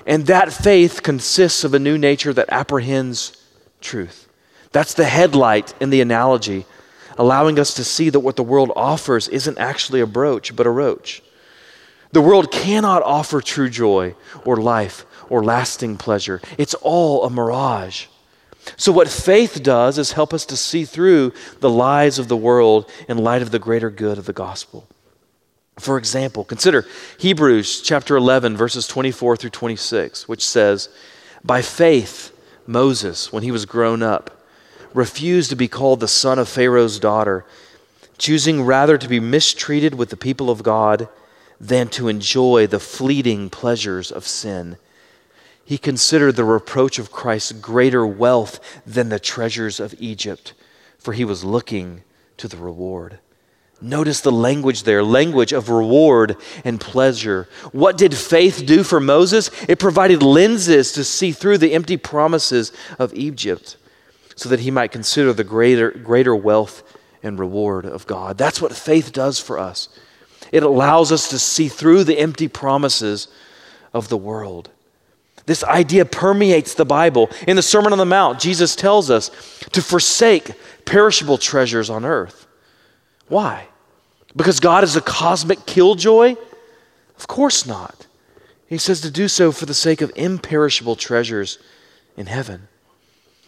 And 0.05 0.25
that 0.27 0.51
faith 0.51 1.03
consists 1.03 1.63
of 1.63 1.73
a 1.73 1.79
new 1.79 1.97
nature 1.97 2.33
that 2.33 2.49
apprehends 2.49 3.37
truth. 3.81 4.27
That's 4.71 4.93
the 4.93 5.05
headlight 5.05 5.73
in 5.79 5.91
the 5.91 6.01
analogy, 6.01 6.65
allowing 7.17 7.59
us 7.59 7.73
to 7.75 7.83
see 7.83 8.09
that 8.09 8.19
what 8.19 8.35
the 8.35 8.43
world 8.43 8.71
offers 8.75 9.27
isn't 9.27 9.57
actually 9.59 10.01
a 10.01 10.07
brooch, 10.07 10.55
but 10.55 10.65
a 10.65 10.71
roach. 10.71 11.21
The 12.11 12.21
world 12.21 12.51
cannot 12.51 13.03
offer 13.03 13.41
true 13.41 13.69
joy 13.69 14.15
or 14.45 14.57
life 14.57 15.05
or 15.29 15.43
lasting 15.43 15.97
pleasure, 15.97 16.41
it's 16.57 16.73
all 16.75 17.25
a 17.25 17.29
mirage. 17.29 18.07
So, 18.77 18.91
what 18.91 19.09
faith 19.09 19.61
does 19.61 19.97
is 19.97 20.13
help 20.13 20.33
us 20.33 20.45
to 20.47 20.57
see 20.57 20.85
through 20.85 21.33
the 21.59 21.69
lies 21.69 22.17
of 22.19 22.27
the 22.27 22.37
world 22.37 22.89
in 23.07 23.17
light 23.17 23.41
of 23.41 23.51
the 23.51 23.59
greater 23.59 23.89
good 23.89 24.17
of 24.17 24.25
the 24.25 24.33
gospel. 24.33 24.87
For 25.79 25.97
example, 25.97 26.43
consider 26.43 26.85
Hebrews 27.17 27.81
chapter 27.81 28.15
11, 28.15 28.55
verses 28.55 28.87
24 28.87 29.37
through 29.37 29.49
26, 29.49 30.27
which 30.27 30.47
says, 30.47 30.89
By 31.43 31.61
faith, 31.61 32.31
Moses, 32.67 33.33
when 33.33 33.43
he 33.43 33.51
was 33.51 33.65
grown 33.65 34.03
up, 34.03 34.43
refused 34.93 35.49
to 35.49 35.55
be 35.55 35.67
called 35.67 35.99
the 35.99 36.07
son 36.07 36.37
of 36.37 36.47
Pharaoh's 36.47 36.99
daughter, 36.99 37.45
choosing 38.17 38.63
rather 38.63 38.97
to 38.97 39.07
be 39.07 39.19
mistreated 39.19 39.95
with 39.95 40.09
the 40.09 40.17
people 40.17 40.49
of 40.49 40.63
God 40.63 41.09
than 41.59 41.87
to 41.89 42.07
enjoy 42.07 42.67
the 42.67 42.79
fleeting 42.79 43.49
pleasures 43.49 44.11
of 44.11 44.27
sin. 44.27 44.77
He 45.65 45.77
considered 45.77 46.35
the 46.35 46.43
reproach 46.43 46.99
of 46.99 47.11
Christ 47.11 47.61
greater 47.61 48.05
wealth 48.05 48.59
than 48.85 49.09
the 49.09 49.19
treasures 49.19 49.79
of 49.79 49.95
Egypt, 49.99 50.53
for 50.97 51.13
he 51.13 51.23
was 51.23 51.43
looking 51.43 52.03
to 52.37 52.47
the 52.47 52.57
reward. 52.57 53.19
Notice 53.81 54.21
the 54.21 54.31
language 54.31 54.83
there 54.83 55.03
language 55.03 55.51
of 55.51 55.69
reward 55.69 56.37
and 56.63 56.79
pleasure. 56.79 57.49
What 57.73 57.97
did 57.97 58.15
faith 58.15 58.65
do 58.65 58.83
for 58.83 59.01
Moses? 59.01 59.51
It 59.67 59.77
provided 59.77 60.23
lenses 60.23 60.93
to 60.93 61.03
see 61.03 61.33
through 61.33 61.57
the 61.57 61.73
empty 61.73 61.97
promises 61.97 62.71
of 62.97 63.13
Egypt 63.13 63.75
so 64.35 64.49
that 64.49 64.61
he 64.61 64.71
might 64.71 64.91
consider 64.91 65.33
the 65.33 65.43
greater, 65.43 65.91
greater 65.91 66.35
wealth 66.35 66.83
and 67.21 67.37
reward 67.37 67.85
of 67.85 68.07
God. 68.07 68.37
That's 68.37 68.61
what 68.61 68.73
faith 68.73 69.11
does 69.11 69.39
for 69.39 69.59
us. 69.59 69.89
It 70.51 70.63
allows 70.63 71.11
us 71.11 71.29
to 71.29 71.39
see 71.39 71.67
through 71.67 72.05
the 72.05 72.19
empty 72.19 72.47
promises 72.47 73.27
of 73.93 74.09
the 74.09 74.17
world. 74.17 74.69
This 75.45 75.63
idea 75.63 76.05
permeates 76.05 76.73
the 76.73 76.85
Bible. 76.85 77.29
In 77.47 77.55
the 77.55 77.61
Sermon 77.61 77.91
on 77.91 77.97
the 77.97 78.05
Mount, 78.05 78.39
Jesus 78.39 78.75
tells 78.75 79.09
us 79.09 79.29
to 79.71 79.81
forsake 79.81 80.51
perishable 80.85 81.37
treasures 81.37 81.89
on 81.89 82.05
earth. 82.05 82.47
Why? 83.27 83.67
Because 84.35 84.59
God 84.59 84.83
is 84.83 84.95
a 84.95 85.01
cosmic 85.01 85.65
killjoy? 85.65 86.35
Of 87.17 87.27
course 87.27 87.65
not. 87.65 88.07
He 88.67 88.77
says 88.77 89.01
to 89.01 89.11
do 89.11 89.27
so 89.27 89.51
for 89.51 89.65
the 89.65 89.73
sake 89.73 90.01
of 90.01 90.11
imperishable 90.15 90.95
treasures 90.95 91.59
in 92.15 92.27
heaven. 92.27 92.67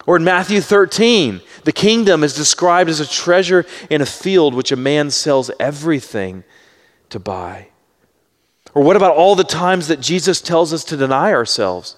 Or 0.06 0.18
in 0.18 0.24
Matthew 0.24 0.62
13, 0.62 1.42
the 1.64 1.72
kingdom 1.72 2.24
is 2.24 2.36
described 2.36 2.90
as 2.90 3.00
a 3.00 3.08
treasure 3.08 3.66
in 3.90 4.02
a 4.02 4.06
field 4.06 4.54
which 4.54 4.72
a 4.72 4.76
man 4.76 5.10
sells 5.10 5.50
everything 5.60 6.44
to 7.10 7.20
buy. 7.20 7.70
Or 8.76 8.84
what 8.84 8.98
about 8.98 9.16
all 9.16 9.36
the 9.36 9.46
times 9.46 9.88
that 9.88 10.02
Jesus 10.02 10.42
tells 10.42 10.74
us 10.74 10.84
to 10.84 10.98
deny 10.98 11.32
ourselves? 11.32 11.96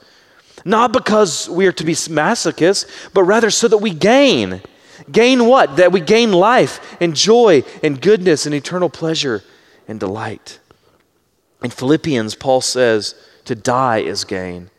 Not 0.63 0.93
because 0.93 1.49
we 1.49 1.65
are 1.65 1.71
to 1.71 1.83
be 1.83 1.93
masochists, 1.93 2.85
but 3.13 3.23
rather 3.23 3.49
so 3.49 3.67
that 3.67 3.79
we 3.79 3.93
gain. 3.93 4.61
Gain 5.11 5.47
what? 5.47 5.77
That 5.77 5.91
we 5.91 5.99
gain 5.99 6.31
life 6.31 6.79
and 7.01 7.15
joy 7.15 7.63
and 7.81 7.99
goodness 7.99 8.45
and 8.45 8.53
eternal 8.53 8.89
pleasure 8.89 9.43
and 9.87 9.99
delight. 9.99 10.59
In 11.63 11.71
Philippians, 11.71 12.35
Paul 12.35 12.61
says, 12.61 13.15
to 13.45 13.55
die 13.55 13.99
is 13.99 14.23
gain. 14.23 14.69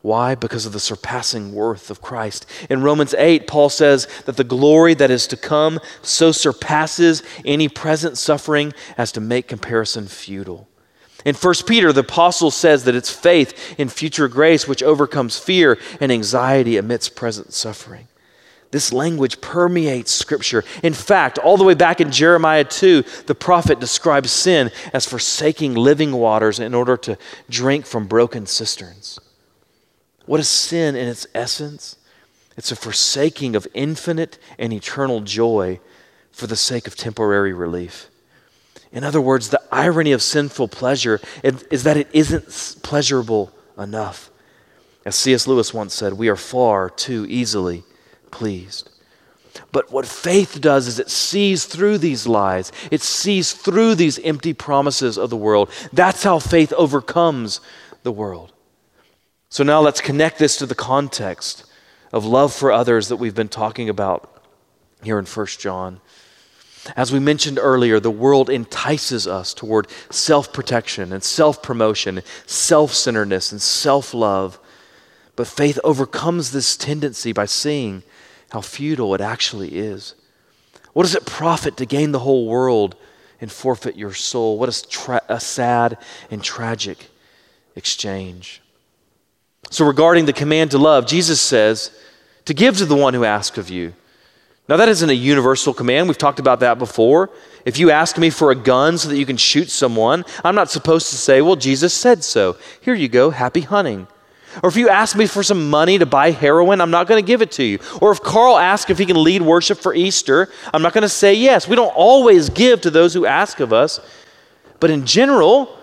Why? 0.00 0.34
Because 0.34 0.66
of 0.66 0.72
the 0.72 0.80
surpassing 0.80 1.54
worth 1.54 1.88
of 1.88 2.02
Christ. 2.02 2.46
In 2.68 2.82
Romans 2.82 3.14
8, 3.16 3.46
Paul 3.46 3.68
says 3.68 4.08
that 4.24 4.36
the 4.36 4.42
glory 4.42 4.94
that 4.94 5.12
is 5.12 5.28
to 5.28 5.36
come 5.36 5.78
so 6.00 6.32
surpasses 6.32 7.22
any 7.44 7.68
present 7.68 8.18
suffering 8.18 8.72
as 8.98 9.12
to 9.12 9.20
make 9.20 9.46
comparison 9.46 10.08
futile. 10.08 10.66
In 11.24 11.34
1 11.34 11.54
Peter, 11.66 11.92
the 11.92 12.00
apostle 12.00 12.50
says 12.50 12.84
that 12.84 12.94
it's 12.94 13.10
faith 13.10 13.78
in 13.78 13.88
future 13.88 14.28
grace 14.28 14.66
which 14.66 14.82
overcomes 14.82 15.38
fear 15.38 15.78
and 16.00 16.10
anxiety 16.10 16.76
amidst 16.76 17.14
present 17.14 17.52
suffering. 17.52 18.08
This 18.72 18.92
language 18.92 19.40
permeates 19.42 20.10
Scripture. 20.10 20.64
In 20.82 20.94
fact, 20.94 21.38
all 21.38 21.58
the 21.58 21.64
way 21.64 21.74
back 21.74 22.00
in 22.00 22.10
Jeremiah 22.10 22.64
2, 22.64 23.04
the 23.26 23.34
prophet 23.34 23.78
describes 23.78 24.32
sin 24.32 24.70
as 24.94 25.06
forsaking 25.06 25.74
living 25.74 26.12
waters 26.12 26.58
in 26.58 26.74
order 26.74 26.96
to 26.96 27.18
drink 27.50 27.84
from 27.84 28.06
broken 28.06 28.46
cisterns. 28.46 29.20
What 30.24 30.40
is 30.40 30.48
sin 30.48 30.96
in 30.96 31.06
its 31.06 31.26
essence? 31.34 31.96
It's 32.56 32.72
a 32.72 32.76
forsaking 32.76 33.56
of 33.56 33.68
infinite 33.74 34.38
and 34.58 34.72
eternal 34.72 35.20
joy 35.20 35.78
for 36.30 36.46
the 36.46 36.56
sake 36.56 36.86
of 36.86 36.96
temporary 36.96 37.52
relief. 37.52 38.08
In 38.92 39.04
other 39.04 39.20
words, 39.20 39.48
the 39.48 39.62
irony 39.72 40.12
of 40.12 40.22
sinful 40.22 40.68
pleasure 40.68 41.20
is 41.42 41.82
that 41.84 41.96
it 41.96 42.08
isn't 42.12 42.82
pleasurable 42.82 43.50
enough. 43.78 44.30
As 45.04 45.16
C.S. 45.16 45.46
Lewis 45.46 45.72
once 45.72 45.94
said, 45.94 46.12
we 46.12 46.28
are 46.28 46.36
far 46.36 46.90
too 46.90 47.26
easily 47.28 47.84
pleased. 48.30 48.90
But 49.70 49.90
what 49.90 50.06
faith 50.06 50.60
does 50.60 50.86
is 50.86 50.98
it 50.98 51.10
sees 51.10 51.64
through 51.64 51.98
these 51.98 52.26
lies. 52.26 52.70
It 52.90 53.00
sees 53.00 53.52
through 53.52 53.96
these 53.96 54.18
empty 54.20 54.52
promises 54.52 55.18
of 55.18 55.30
the 55.30 55.36
world. 55.36 55.70
That's 55.92 56.22
how 56.22 56.38
faith 56.38 56.72
overcomes 56.74 57.60
the 58.02 58.12
world. 58.12 58.52
So 59.48 59.64
now 59.64 59.80
let's 59.80 60.00
connect 60.00 60.38
this 60.38 60.56
to 60.58 60.66
the 60.66 60.74
context 60.74 61.64
of 62.12 62.24
love 62.24 62.52
for 62.52 62.70
others 62.70 63.08
that 63.08 63.16
we've 63.16 63.34
been 63.34 63.48
talking 63.48 63.88
about 63.88 64.42
here 65.02 65.18
in 65.18 65.26
1 65.26 65.46
John. 65.58 66.00
As 66.96 67.12
we 67.12 67.20
mentioned 67.20 67.58
earlier, 67.60 68.00
the 68.00 68.10
world 68.10 68.50
entices 68.50 69.26
us 69.26 69.54
toward 69.54 69.86
self 70.10 70.52
protection 70.52 71.12
and 71.12 71.22
self 71.22 71.62
promotion, 71.62 72.22
self 72.46 72.92
centeredness 72.92 73.52
and 73.52 73.62
self 73.62 74.12
love. 74.12 74.58
But 75.36 75.46
faith 75.46 75.78
overcomes 75.84 76.50
this 76.50 76.76
tendency 76.76 77.32
by 77.32 77.46
seeing 77.46 78.02
how 78.50 78.60
futile 78.60 79.14
it 79.14 79.20
actually 79.20 79.76
is. 79.76 80.14
What 80.92 81.04
does 81.04 81.14
it 81.14 81.24
profit 81.24 81.76
to 81.78 81.86
gain 81.86 82.12
the 82.12 82.18
whole 82.18 82.46
world 82.46 82.96
and 83.40 83.50
forfeit 83.50 83.96
your 83.96 84.12
soul? 84.12 84.58
What 84.58 84.68
is 84.68 84.82
tra- 84.82 85.22
a 85.28 85.40
sad 85.40 85.96
and 86.30 86.42
tragic 86.42 87.08
exchange? 87.76 88.60
So, 89.70 89.86
regarding 89.86 90.26
the 90.26 90.32
command 90.32 90.72
to 90.72 90.78
love, 90.78 91.06
Jesus 91.06 91.40
says 91.40 91.96
to 92.44 92.54
give 92.54 92.76
to 92.78 92.86
the 92.86 92.96
one 92.96 93.14
who 93.14 93.24
asks 93.24 93.56
of 93.56 93.70
you. 93.70 93.94
Now, 94.68 94.76
that 94.76 94.88
isn't 94.88 95.10
a 95.10 95.14
universal 95.14 95.74
command. 95.74 96.08
We've 96.08 96.16
talked 96.16 96.38
about 96.38 96.60
that 96.60 96.78
before. 96.78 97.30
If 97.64 97.78
you 97.78 97.90
ask 97.90 98.16
me 98.16 98.30
for 98.30 98.50
a 98.50 98.54
gun 98.54 98.96
so 98.96 99.08
that 99.08 99.18
you 99.18 99.26
can 99.26 99.36
shoot 99.36 99.70
someone, 99.70 100.24
I'm 100.44 100.54
not 100.54 100.70
supposed 100.70 101.10
to 101.10 101.16
say, 101.16 101.42
Well, 101.42 101.56
Jesus 101.56 101.92
said 101.92 102.22
so. 102.24 102.56
Here 102.80 102.94
you 102.94 103.08
go, 103.08 103.30
happy 103.30 103.62
hunting. 103.62 104.06
Or 104.62 104.68
if 104.68 104.76
you 104.76 104.88
ask 104.88 105.16
me 105.16 105.26
for 105.26 105.42
some 105.42 105.70
money 105.70 105.98
to 105.98 106.06
buy 106.06 106.30
heroin, 106.30 106.80
I'm 106.80 106.90
not 106.90 107.06
going 107.06 107.22
to 107.22 107.26
give 107.26 107.40
it 107.40 107.52
to 107.52 107.64
you. 107.64 107.78
Or 108.00 108.12
if 108.12 108.22
Carl 108.22 108.58
asks 108.58 108.90
if 108.90 108.98
he 108.98 109.06
can 109.06 109.22
lead 109.22 109.40
worship 109.40 109.78
for 109.78 109.94
Easter, 109.94 110.50
I'm 110.74 110.82
not 110.82 110.92
going 110.92 111.02
to 111.02 111.08
say 111.08 111.32
yes. 111.32 111.66
We 111.66 111.76
don't 111.76 111.94
always 111.94 112.50
give 112.50 112.82
to 112.82 112.90
those 112.90 113.14
who 113.14 113.24
ask 113.24 113.60
of 113.60 113.72
us. 113.72 113.98
But 114.78 114.90
in 114.90 115.06
general, 115.06 115.78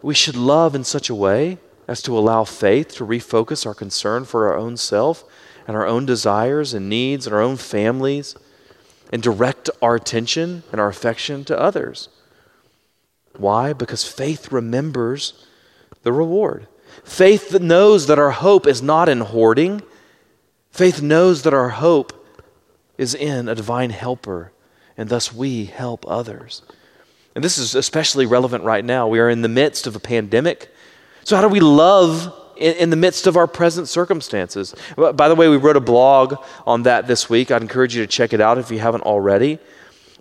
we 0.00 0.14
should 0.14 0.36
love 0.36 0.74
in 0.74 0.84
such 0.84 1.10
a 1.10 1.14
way 1.14 1.58
as 1.86 2.00
to 2.02 2.16
allow 2.16 2.44
faith 2.44 2.94
to 2.94 3.06
refocus 3.06 3.66
our 3.66 3.74
concern 3.74 4.24
for 4.24 4.48
our 4.48 4.56
own 4.56 4.76
self 4.78 5.24
and 5.66 5.76
our 5.76 5.86
own 5.86 6.06
desires 6.06 6.74
and 6.74 6.88
needs 6.88 7.26
and 7.26 7.34
our 7.34 7.40
own 7.40 7.56
families 7.56 8.36
and 9.12 9.22
direct 9.22 9.70
our 9.80 9.94
attention 9.94 10.62
and 10.72 10.80
our 10.80 10.88
affection 10.88 11.44
to 11.44 11.58
others. 11.58 12.08
Why? 13.36 13.72
Because 13.72 14.04
faith 14.04 14.52
remembers 14.52 15.46
the 16.02 16.12
reward. 16.12 16.66
Faith 17.02 17.50
that 17.50 17.62
knows 17.62 18.06
that 18.06 18.18
our 18.18 18.30
hope 18.30 18.66
is 18.66 18.82
not 18.82 19.08
in 19.08 19.20
hoarding. 19.20 19.82
Faith 20.70 21.02
knows 21.02 21.42
that 21.42 21.54
our 21.54 21.70
hope 21.70 22.26
is 22.96 23.14
in 23.14 23.48
a 23.48 23.54
divine 23.54 23.90
helper, 23.90 24.52
and 24.96 25.08
thus 25.08 25.32
we 25.32 25.64
help 25.64 26.04
others. 26.06 26.62
And 27.34 27.42
this 27.42 27.58
is 27.58 27.74
especially 27.74 28.26
relevant 28.26 28.62
right 28.62 28.84
now. 28.84 29.08
We 29.08 29.18
are 29.18 29.28
in 29.28 29.42
the 29.42 29.48
midst 29.48 29.88
of 29.88 29.96
a 29.96 30.00
pandemic 30.00 30.70
so, 31.24 31.36
how 31.36 31.42
do 31.42 31.48
we 31.48 31.60
love 31.60 32.32
in, 32.56 32.74
in, 32.76 32.90
the 32.90 32.96
midst 32.96 33.26
of 33.26 33.36
our 33.36 33.46
present 33.46 33.88
circumstances? 33.88 34.74
By 34.96 35.28
the 35.28 35.34
way, 35.34 35.48
we 35.48 35.56
wrote 35.56 35.76
a 35.76 35.80
blog 35.80 36.36
on 36.66 36.82
that 36.84 37.06
this 37.06 37.28
week. 37.28 37.50
I'd 37.50 37.62
encourage 37.62 37.96
you 37.96 38.02
to 38.02 38.06
check 38.06 38.32
it 38.32 38.40
out 38.40 38.58
if 38.58 38.70
you 38.70 38.78
haven't 38.78 39.02
already. 39.02 39.58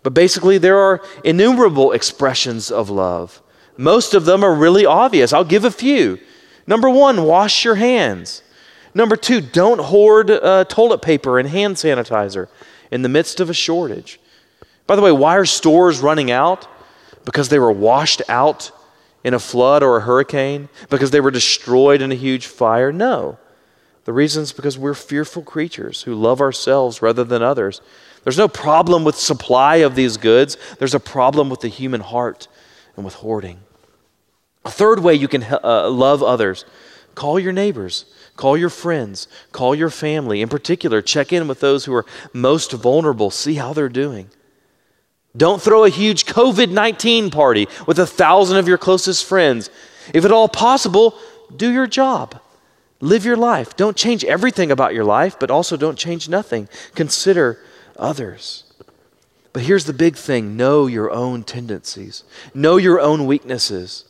But 0.03 0.13
basically, 0.13 0.57
there 0.57 0.77
are 0.77 1.01
innumerable 1.23 1.93
expressions 1.93 2.69
of 2.69 2.89
love. 2.89 3.41
Most 3.77 4.13
of 4.13 4.25
them 4.25 4.43
are 4.43 4.53
really 4.53 4.85
obvious. 4.85 5.33
I'll 5.33 5.43
give 5.43 5.65
a 5.65 5.71
few. 5.71 6.19
Number 6.67 6.89
one, 6.89 7.23
wash 7.23 7.65
your 7.65 7.75
hands. 7.75 8.43
Number 8.93 9.15
two, 9.15 9.41
don't 9.41 9.79
hoard 9.79 10.29
uh, 10.29 10.65
toilet 10.65 11.01
paper 11.01 11.39
and 11.39 11.49
hand 11.49 11.77
sanitizer 11.77 12.47
in 12.91 13.01
the 13.01 13.09
midst 13.09 13.39
of 13.39 13.49
a 13.49 13.53
shortage. 13.53 14.19
By 14.85 14.95
the 14.95 15.01
way, 15.01 15.11
why 15.11 15.37
are 15.37 15.45
stores 15.45 16.01
running 16.01 16.29
out? 16.29 16.67
Because 17.25 17.49
they 17.49 17.59
were 17.59 17.71
washed 17.71 18.21
out 18.27 18.71
in 19.23 19.33
a 19.33 19.39
flood 19.39 19.83
or 19.83 19.97
a 19.97 20.01
hurricane? 20.01 20.69
Because 20.89 21.11
they 21.11 21.21
were 21.21 21.31
destroyed 21.31 22.01
in 22.01 22.11
a 22.11 22.15
huge 22.15 22.47
fire? 22.47 22.91
No. 22.91 23.37
The 24.05 24.13
reason 24.13 24.43
is 24.43 24.51
because 24.51 24.77
we're 24.77 24.93
fearful 24.93 25.43
creatures 25.43 26.03
who 26.03 26.13
love 26.13 26.41
ourselves 26.41 27.01
rather 27.01 27.23
than 27.23 27.41
others. 27.41 27.81
There's 28.23 28.37
no 28.37 28.47
problem 28.47 29.03
with 29.03 29.15
supply 29.15 29.77
of 29.77 29.95
these 29.95 30.17
goods. 30.17 30.57
There's 30.79 30.93
a 30.93 30.99
problem 30.99 31.49
with 31.49 31.61
the 31.61 31.67
human 31.69 32.01
heart 32.01 32.47
and 32.95 33.05
with 33.05 33.15
hoarding. 33.15 33.59
A 34.65 34.71
third 34.71 34.99
way 34.99 35.13
you 35.13 35.27
can 35.27 35.43
uh, 35.43 35.89
love 35.89 36.23
others 36.23 36.65
call 37.15 37.39
your 37.39 37.53
neighbors, 37.53 38.05
call 38.35 38.57
your 38.57 38.69
friends, 38.69 39.27
call 39.51 39.75
your 39.75 39.91
family. 39.91 40.41
In 40.41 40.49
particular, 40.49 40.99
check 40.99 41.31
in 41.31 41.47
with 41.47 41.59
those 41.59 41.85
who 41.85 41.93
are 41.93 42.05
most 42.33 42.71
vulnerable, 42.71 43.29
see 43.29 43.53
how 43.53 43.71
they're 43.71 43.87
doing. 43.87 44.29
Don't 45.35 45.61
throw 45.61 45.83
a 45.83 45.89
huge 45.89 46.25
COVID 46.25 46.69
19 46.69 47.31
party 47.31 47.67
with 47.87 47.97
a 47.99 48.05
thousand 48.05 48.57
of 48.57 48.67
your 48.67 48.77
closest 48.77 49.25
friends. 49.25 49.69
If 50.13 50.25
at 50.25 50.31
all 50.31 50.47
possible, 50.47 51.17
do 51.55 51.71
your 51.71 51.87
job. 51.87 52.39
Live 52.99 53.25
your 53.25 53.37
life. 53.37 53.75
Don't 53.75 53.97
change 53.97 54.23
everything 54.23 54.71
about 54.71 54.93
your 54.93 55.03
life, 55.03 55.37
but 55.39 55.51
also 55.51 55.75
don't 55.75 55.97
change 55.97 56.29
nothing. 56.29 56.69
Consider 56.95 57.59
others. 57.97 58.63
But 59.53 59.63
here's 59.63 59.85
the 59.85 59.93
big 59.93 60.15
thing 60.15 60.55
know 60.55 60.87
your 60.87 61.11
own 61.11 61.43
tendencies, 61.43 62.23
know 62.53 62.77
your 62.77 62.99
own 62.99 63.25
weaknesses. 63.25 64.05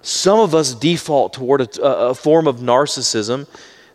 Some 0.00 0.40
of 0.40 0.54
us 0.54 0.74
default 0.74 1.32
toward 1.32 1.60
a, 1.60 1.82
a 1.82 2.14
form 2.14 2.48
of 2.48 2.56
narcissism 2.56 3.46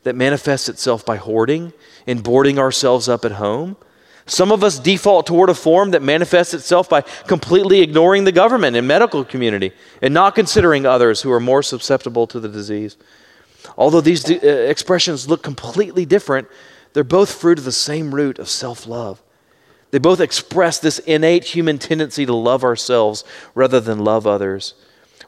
that 0.04 0.16
manifests 0.16 0.70
itself 0.70 1.06
by 1.06 1.18
hoarding 1.18 1.74
and 2.06 2.24
boarding 2.24 2.58
ourselves 2.58 3.10
up 3.10 3.26
at 3.26 3.34
home. 3.34 3.76
Some 4.28 4.52
of 4.52 4.62
us 4.64 4.78
default 4.78 5.26
toward 5.26 5.50
a 5.50 5.54
form 5.54 5.92
that 5.92 6.02
manifests 6.02 6.54
itself 6.54 6.90
by 6.90 7.02
completely 7.02 7.82
ignoring 7.82 8.26
the 8.26 8.32
government 8.34 8.76
and 8.76 8.86
medical 8.86 9.24
community 9.24 9.72
and 10.02 10.14
not 10.14 10.36
considering 10.36 10.86
others 10.86 11.22
who 11.22 11.32
are 11.32 11.40
more 11.40 11.64
susceptible 11.64 12.28
to 12.28 12.40
the 12.40 12.50
disease. 12.50 12.98
Although 13.78 14.02
these 14.02 14.24
d- 14.24 14.40
uh, 14.44 14.48
expressions 14.48 15.30
look 15.30 15.44
completely 15.44 16.06
different, 16.06 16.50
they're 16.94 17.06
both 17.06 17.34
fruit 17.34 17.58
of 17.58 17.64
the 17.64 17.72
same 17.72 18.14
root 18.14 18.38
of 18.38 18.50
self 18.50 18.86
love. 18.86 19.22
They 19.92 20.00
both 20.00 20.20
express 20.20 20.78
this 20.78 21.00
innate 21.00 21.46
human 21.46 21.78
tendency 21.78 22.26
to 22.26 22.36
love 22.36 22.64
ourselves 22.66 23.24
rather 23.56 23.80
than 23.80 24.00
love 24.00 24.28
others. 24.28 24.74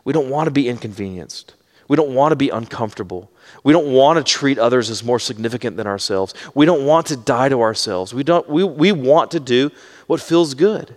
We 0.04 0.12
don't 0.12 0.30
want 0.30 0.48
to 0.48 0.52
be 0.52 0.68
inconvenienced. 0.68 1.54
We 1.88 1.96
don't 1.96 2.14
want 2.14 2.34
to 2.34 2.36
be 2.36 2.50
uncomfortable. 2.50 3.32
We 3.64 3.74
don't 3.74 3.92
want 3.92 4.18
to 4.18 4.32
treat 4.32 4.58
others 4.58 4.90
as 4.90 5.04
more 5.04 5.20
significant 5.20 5.78
than 5.78 5.88
ourselves. 5.88 6.34
We 6.54 6.66
don't 6.66 6.86
want 6.86 7.08
to 7.08 7.18
die 7.18 7.50
to 7.50 7.62
ourselves. 7.62 8.14
We, 8.14 8.24
don't, 8.24 8.48
we, 8.50 8.64
we 8.64 8.92
want 8.92 9.32
to 9.32 9.40
do 9.40 9.72
what 10.08 10.22
feels 10.22 10.54
good. 10.54 10.96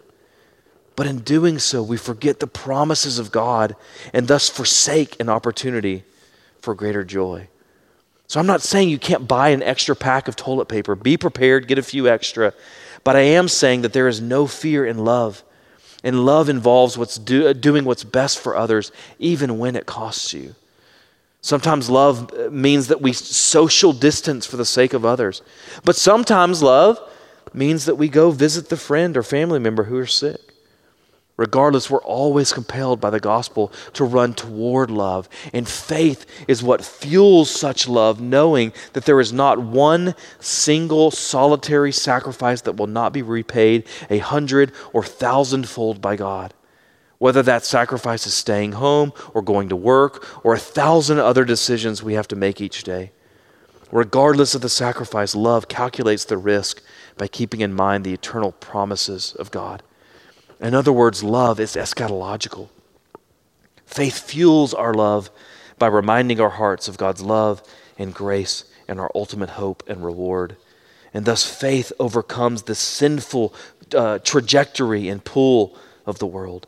But 0.94 1.06
in 1.06 1.20
doing 1.20 1.58
so, 1.58 1.82
we 1.82 1.96
forget 1.96 2.40
the 2.40 2.46
promises 2.46 3.18
of 3.18 3.32
God 3.32 3.74
and 4.12 4.28
thus 4.28 4.48
forsake 4.48 5.18
an 5.20 5.28
opportunity 5.28 6.04
for 6.60 6.74
greater 6.74 7.02
joy. 7.02 7.48
So 8.28 8.40
I'm 8.40 8.46
not 8.46 8.62
saying 8.62 8.88
you 8.88 8.98
can't 8.98 9.28
buy 9.28 9.50
an 9.50 9.62
extra 9.62 9.96
pack 9.96 10.28
of 10.28 10.36
toilet 10.36 10.66
paper. 10.66 10.94
Be 10.94 11.16
prepared, 11.16 11.68
get 11.68 11.78
a 11.78 11.82
few 11.82 12.08
extra. 12.08 12.54
But 13.04 13.16
I 13.16 13.20
am 13.20 13.48
saying 13.48 13.82
that 13.82 13.92
there 13.92 14.08
is 14.08 14.20
no 14.20 14.46
fear 14.46 14.86
in 14.86 15.04
love. 15.04 15.42
And 16.04 16.24
love 16.24 16.48
involves 16.48 16.96
what's 16.98 17.16
do, 17.16 17.52
doing 17.54 17.84
what's 17.84 18.04
best 18.04 18.38
for 18.38 18.56
others, 18.56 18.90
even 19.18 19.58
when 19.58 19.76
it 19.76 19.86
costs 19.86 20.32
you. 20.32 20.54
Sometimes 21.42 21.90
love 21.90 22.52
means 22.52 22.86
that 22.86 23.02
we 23.02 23.12
social 23.12 23.92
distance 23.92 24.46
for 24.46 24.56
the 24.56 24.64
sake 24.64 24.94
of 24.94 25.04
others. 25.04 25.42
But 25.84 25.96
sometimes 25.96 26.62
love 26.62 27.00
means 27.52 27.84
that 27.86 27.96
we 27.96 28.08
go 28.08 28.30
visit 28.30 28.68
the 28.68 28.76
friend 28.76 29.16
or 29.16 29.24
family 29.24 29.58
member 29.58 29.84
who 29.84 29.98
are 29.98 30.06
sick. 30.06 30.40
Regardless, 31.36 31.90
we're 31.90 32.04
always 32.04 32.52
compelled 32.52 33.00
by 33.00 33.10
the 33.10 33.18
gospel 33.18 33.72
to 33.94 34.04
run 34.04 34.34
toward 34.34 34.90
love. 34.90 35.28
And 35.52 35.68
faith 35.68 36.26
is 36.46 36.62
what 36.62 36.84
fuels 36.84 37.50
such 37.50 37.88
love, 37.88 38.20
knowing 38.20 38.72
that 38.92 39.06
there 39.06 39.18
is 39.18 39.32
not 39.32 39.58
one 39.58 40.14
single 40.38 41.10
solitary 41.10 41.90
sacrifice 41.90 42.60
that 42.60 42.76
will 42.76 42.86
not 42.86 43.12
be 43.12 43.22
repaid 43.22 43.88
a 44.10 44.18
hundred 44.18 44.72
or 44.92 45.02
thousandfold 45.02 46.00
by 46.00 46.14
God. 46.14 46.54
Whether 47.22 47.44
that 47.44 47.64
sacrifice 47.64 48.26
is 48.26 48.34
staying 48.34 48.72
home 48.72 49.12
or 49.32 49.42
going 49.42 49.68
to 49.68 49.76
work 49.76 50.44
or 50.44 50.54
a 50.54 50.58
thousand 50.58 51.20
other 51.20 51.44
decisions 51.44 52.02
we 52.02 52.14
have 52.14 52.26
to 52.26 52.34
make 52.34 52.60
each 52.60 52.82
day. 52.82 53.12
Regardless 53.92 54.56
of 54.56 54.60
the 54.60 54.68
sacrifice, 54.68 55.36
love 55.36 55.68
calculates 55.68 56.24
the 56.24 56.36
risk 56.36 56.82
by 57.16 57.28
keeping 57.28 57.60
in 57.60 57.74
mind 57.74 58.02
the 58.02 58.12
eternal 58.12 58.50
promises 58.50 59.36
of 59.38 59.52
God. 59.52 59.84
In 60.58 60.74
other 60.74 60.92
words, 60.92 61.22
love 61.22 61.60
is 61.60 61.76
eschatological. 61.76 62.70
Faith 63.86 64.18
fuels 64.18 64.74
our 64.74 64.92
love 64.92 65.30
by 65.78 65.86
reminding 65.86 66.40
our 66.40 66.50
hearts 66.50 66.88
of 66.88 66.98
God's 66.98 67.22
love 67.22 67.62
and 67.96 68.12
grace 68.12 68.64
and 68.88 68.98
our 68.98 69.12
ultimate 69.14 69.50
hope 69.50 69.84
and 69.86 70.04
reward. 70.04 70.56
And 71.14 71.24
thus, 71.24 71.46
faith 71.46 71.92
overcomes 72.00 72.62
the 72.64 72.74
sinful 72.74 73.54
uh, 73.94 74.18
trajectory 74.18 75.08
and 75.08 75.24
pull 75.24 75.78
of 76.04 76.18
the 76.18 76.26
world. 76.26 76.66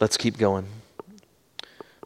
Let's 0.00 0.16
keep 0.16 0.38
going. 0.38 0.66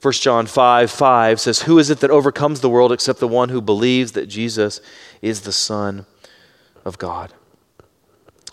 1 0.00 0.12
John 0.14 0.46
5 0.46 0.90
5 0.90 1.40
says, 1.40 1.62
Who 1.62 1.78
is 1.78 1.90
it 1.90 2.00
that 2.00 2.10
overcomes 2.10 2.60
the 2.60 2.70
world 2.70 2.90
except 2.90 3.20
the 3.20 3.28
one 3.28 3.50
who 3.50 3.60
believes 3.60 4.12
that 4.12 4.26
Jesus 4.26 4.80
is 5.20 5.42
the 5.42 5.52
Son 5.52 6.06
of 6.84 6.98
God? 6.98 7.32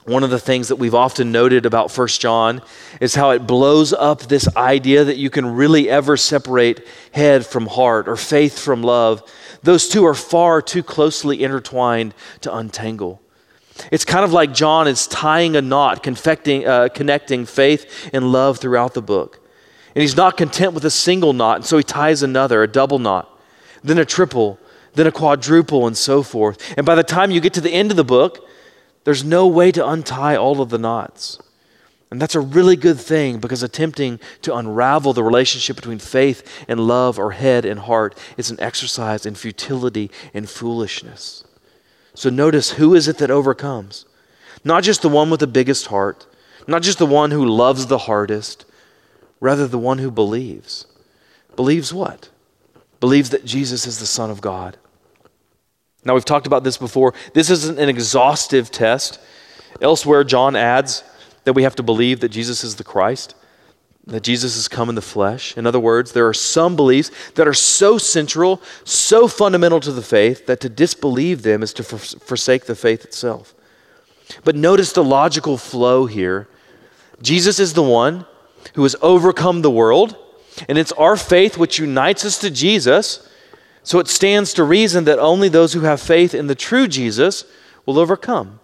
One 0.05 0.23
of 0.23 0.29
the 0.29 0.39
things 0.39 0.67
that 0.67 0.77
we've 0.77 0.95
often 0.95 1.31
noted 1.31 1.65
about 1.65 1.95
1 1.95 2.07
John 2.07 2.61
is 2.99 3.15
how 3.15 3.31
it 3.31 3.47
blows 3.47 3.93
up 3.93 4.21
this 4.21 4.47
idea 4.55 5.03
that 5.03 5.17
you 5.17 5.29
can 5.29 5.45
really 5.45 5.89
ever 5.89 6.17
separate 6.17 6.85
head 7.11 7.45
from 7.45 7.67
heart 7.67 8.07
or 8.07 8.15
faith 8.15 8.57
from 8.57 8.81
love. 8.81 9.23
Those 9.61 9.87
two 9.87 10.05
are 10.05 10.15
far 10.15 10.61
too 10.61 10.83
closely 10.83 11.43
intertwined 11.43 12.13
to 12.41 12.55
untangle. 12.55 13.21
It's 13.91 14.05
kind 14.05 14.25
of 14.25 14.33
like 14.33 14.53
John 14.53 14.87
is 14.87 15.07
tying 15.07 15.55
a 15.55 15.61
knot, 15.61 16.05
uh, 16.05 16.89
connecting 16.89 17.45
faith 17.45 18.09
and 18.13 18.31
love 18.31 18.59
throughout 18.59 18.93
the 18.93 19.01
book. 19.01 19.39
And 19.95 20.01
he's 20.01 20.15
not 20.15 20.37
content 20.37 20.73
with 20.73 20.85
a 20.85 20.91
single 20.91 21.33
knot, 21.33 21.57
and 21.57 21.65
so 21.65 21.77
he 21.77 21.83
ties 21.83 22.21
another, 22.21 22.61
a 22.63 22.67
double 22.67 22.99
knot, 22.99 23.29
then 23.83 23.97
a 23.97 24.05
triple, 24.05 24.59
then 24.93 25.07
a 25.07 25.11
quadruple, 25.11 25.87
and 25.87 25.97
so 25.97 26.23
forth. 26.23 26.73
And 26.77 26.85
by 26.85 26.95
the 26.95 27.03
time 27.03 27.31
you 27.31 27.39
get 27.39 27.53
to 27.55 27.61
the 27.61 27.73
end 27.73 27.91
of 27.91 27.97
the 27.97 28.03
book, 28.03 28.47
there's 29.03 29.23
no 29.23 29.47
way 29.47 29.71
to 29.71 29.87
untie 29.87 30.35
all 30.35 30.61
of 30.61 30.69
the 30.69 30.77
knots. 30.77 31.39
And 32.11 32.19
that's 32.21 32.35
a 32.35 32.39
really 32.39 32.75
good 32.75 32.99
thing 32.99 33.39
because 33.39 33.61
attempting 33.61 34.19
to 34.41 34.55
unravel 34.55 35.13
the 35.13 35.23
relationship 35.23 35.75
between 35.75 35.99
faith 35.99 36.65
and 36.67 36.79
love 36.79 37.19
or 37.19 37.31
head 37.31 37.65
and 37.65 37.79
heart 37.81 38.17
is 38.35 38.49
an 38.49 38.59
exercise 38.59 39.25
in 39.25 39.35
futility 39.35 40.09
and 40.33 40.49
foolishness. 40.49 41.43
So 42.19 42.29
notice 42.29 42.71
who 42.71 42.95
is 42.95 43.07
it 43.07 43.17
that 43.19 43.31
overcomes? 43.31 44.05
Not 44.65 44.83
just 44.83 45.01
the 45.01 45.07
one 45.07 45.29
with 45.29 45.39
the 45.39 45.47
biggest 45.47 45.87
heart, 45.87 46.27
not 46.67 46.81
just 46.81 46.97
the 46.97 47.05
one 47.05 47.31
who 47.31 47.45
loves 47.45 47.85
the 47.85 47.97
hardest, 47.97 48.65
rather 49.39 49.65
the 49.67 49.77
one 49.77 49.99
who 49.99 50.11
believes. 50.11 50.85
Believes 51.55 51.93
what? 51.93 52.29
Believes 52.99 53.29
that 53.29 53.45
Jesus 53.45 53.87
is 53.87 53.99
the 53.99 54.05
Son 54.05 54.29
of 54.29 54.41
God. 54.41 54.75
Now, 56.03 56.13
we've 56.13 56.25
talked 56.25 56.45
about 56.45 56.65
this 56.65 56.75
before. 56.75 57.13
This 57.33 57.49
isn't 57.49 57.79
an 57.79 57.87
exhaustive 57.87 58.69
test. 58.69 59.17
Elsewhere, 59.81 60.25
John 60.25 60.57
adds 60.57 61.05
that 61.45 61.53
we 61.53 61.63
have 61.63 61.77
to 61.77 61.83
believe 61.83 62.19
that 62.19 62.33
Jesus 62.33 62.65
is 62.65 62.75
the 62.75 62.83
Christ, 62.83 63.33
that 64.05 64.23
Jesus 64.23 64.55
has 64.55 64.67
come 64.67 64.89
in 64.89 64.95
the 64.95 65.01
flesh. 65.01 65.55
In 65.55 65.67
other 65.67 65.79
words, 65.79 66.11
there 66.11 66.27
are 66.27 66.33
some 66.33 66.75
beliefs 66.75 67.11
that 67.35 67.47
are 67.47 67.53
so 67.53 67.97
central, 67.97 68.61
so 68.83 69.27
fundamental 69.27 69.79
to 69.81 69.91
the 69.91 70.01
faith, 70.01 70.45
that 70.47 70.59
to 70.61 70.69
disbelieve 70.69 71.43
them 71.43 71.61
is 71.61 71.73
to 71.73 71.83
forsake 71.83 72.65
the 72.65 72.75
faith 72.75 73.05
itself. 73.05 73.53
But 74.43 74.55
notice 74.55 74.93
the 74.93 75.03
logical 75.03 75.57
flow 75.57 76.05
here. 76.05 76.47
Jesus 77.21 77.59
is 77.59 77.73
the 77.73 77.83
one 77.83 78.25
who 78.73 78.83
has 78.83 78.95
overcome 79.01 79.61
the 79.61 79.71
world, 79.71 80.15
and 80.67 80.77
it's 80.77 80.91
our 80.93 81.17
faith 81.17 81.57
which 81.57 81.79
unites 81.79 82.25
us 82.25 82.39
to 82.39 82.49
Jesus 82.49 83.27
so 83.83 83.99
it 83.99 84.07
stands 84.07 84.53
to 84.53 84.63
reason 84.63 85.05
that 85.05 85.19
only 85.19 85.49
those 85.49 85.73
who 85.73 85.81
have 85.81 86.01
faith 86.01 86.33
in 86.33 86.47
the 86.47 86.55
true 86.55 86.87
Jesus 86.87 87.45
will 87.85 87.97
overcome. 87.97 88.58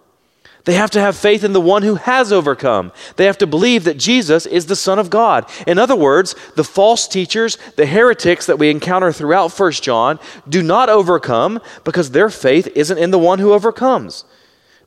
They 0.66 0.74
have 0.74 0.90
to 0.90 1.00
have 1.00 1.16
faith 1.16 1.44
in 1.44 1.52
the 1.52 1.60
one 1.60 1.84
who 1.84 1.94
has 1.94 2.32
overcome. 2.32 2.90
They 3.14 3.26
have 3.26 3.38
to 3.38 3.46
believe 3.46 3.84
that 3.84 3.98
Jesus 3.98 4.46
is 4.46 4.66
the 4.66 4.74
Son 4.74 4.98
of 4.98 5.10
God. 5.10 5.48
In 5.64 5.78
other 5.78 5.94
words, 5.94 6.34
the 6.56 6.64
false 6.64 7.06
teachers, 7.06 7.56
the 7.76 7.86
heretics 7.86 8.46
that 8.46 8.58
we 8.58 8.68
encounter 8.68 9.12
throughout 9.12 9.56
1 9.56 9.72
John, 9.72 10.18
do 10.48 10.64
not 10.64 10.88
overcome 10.88 11.60
because 11.84 12.10
their 12.10 12.28
faith 12.28 12.66
isn't 12.74 12.98
in 12.98 13.12
the 13.12 13.18
one 13.18 13.38
who 13.38 13.52
overcomes. 13.52 14.24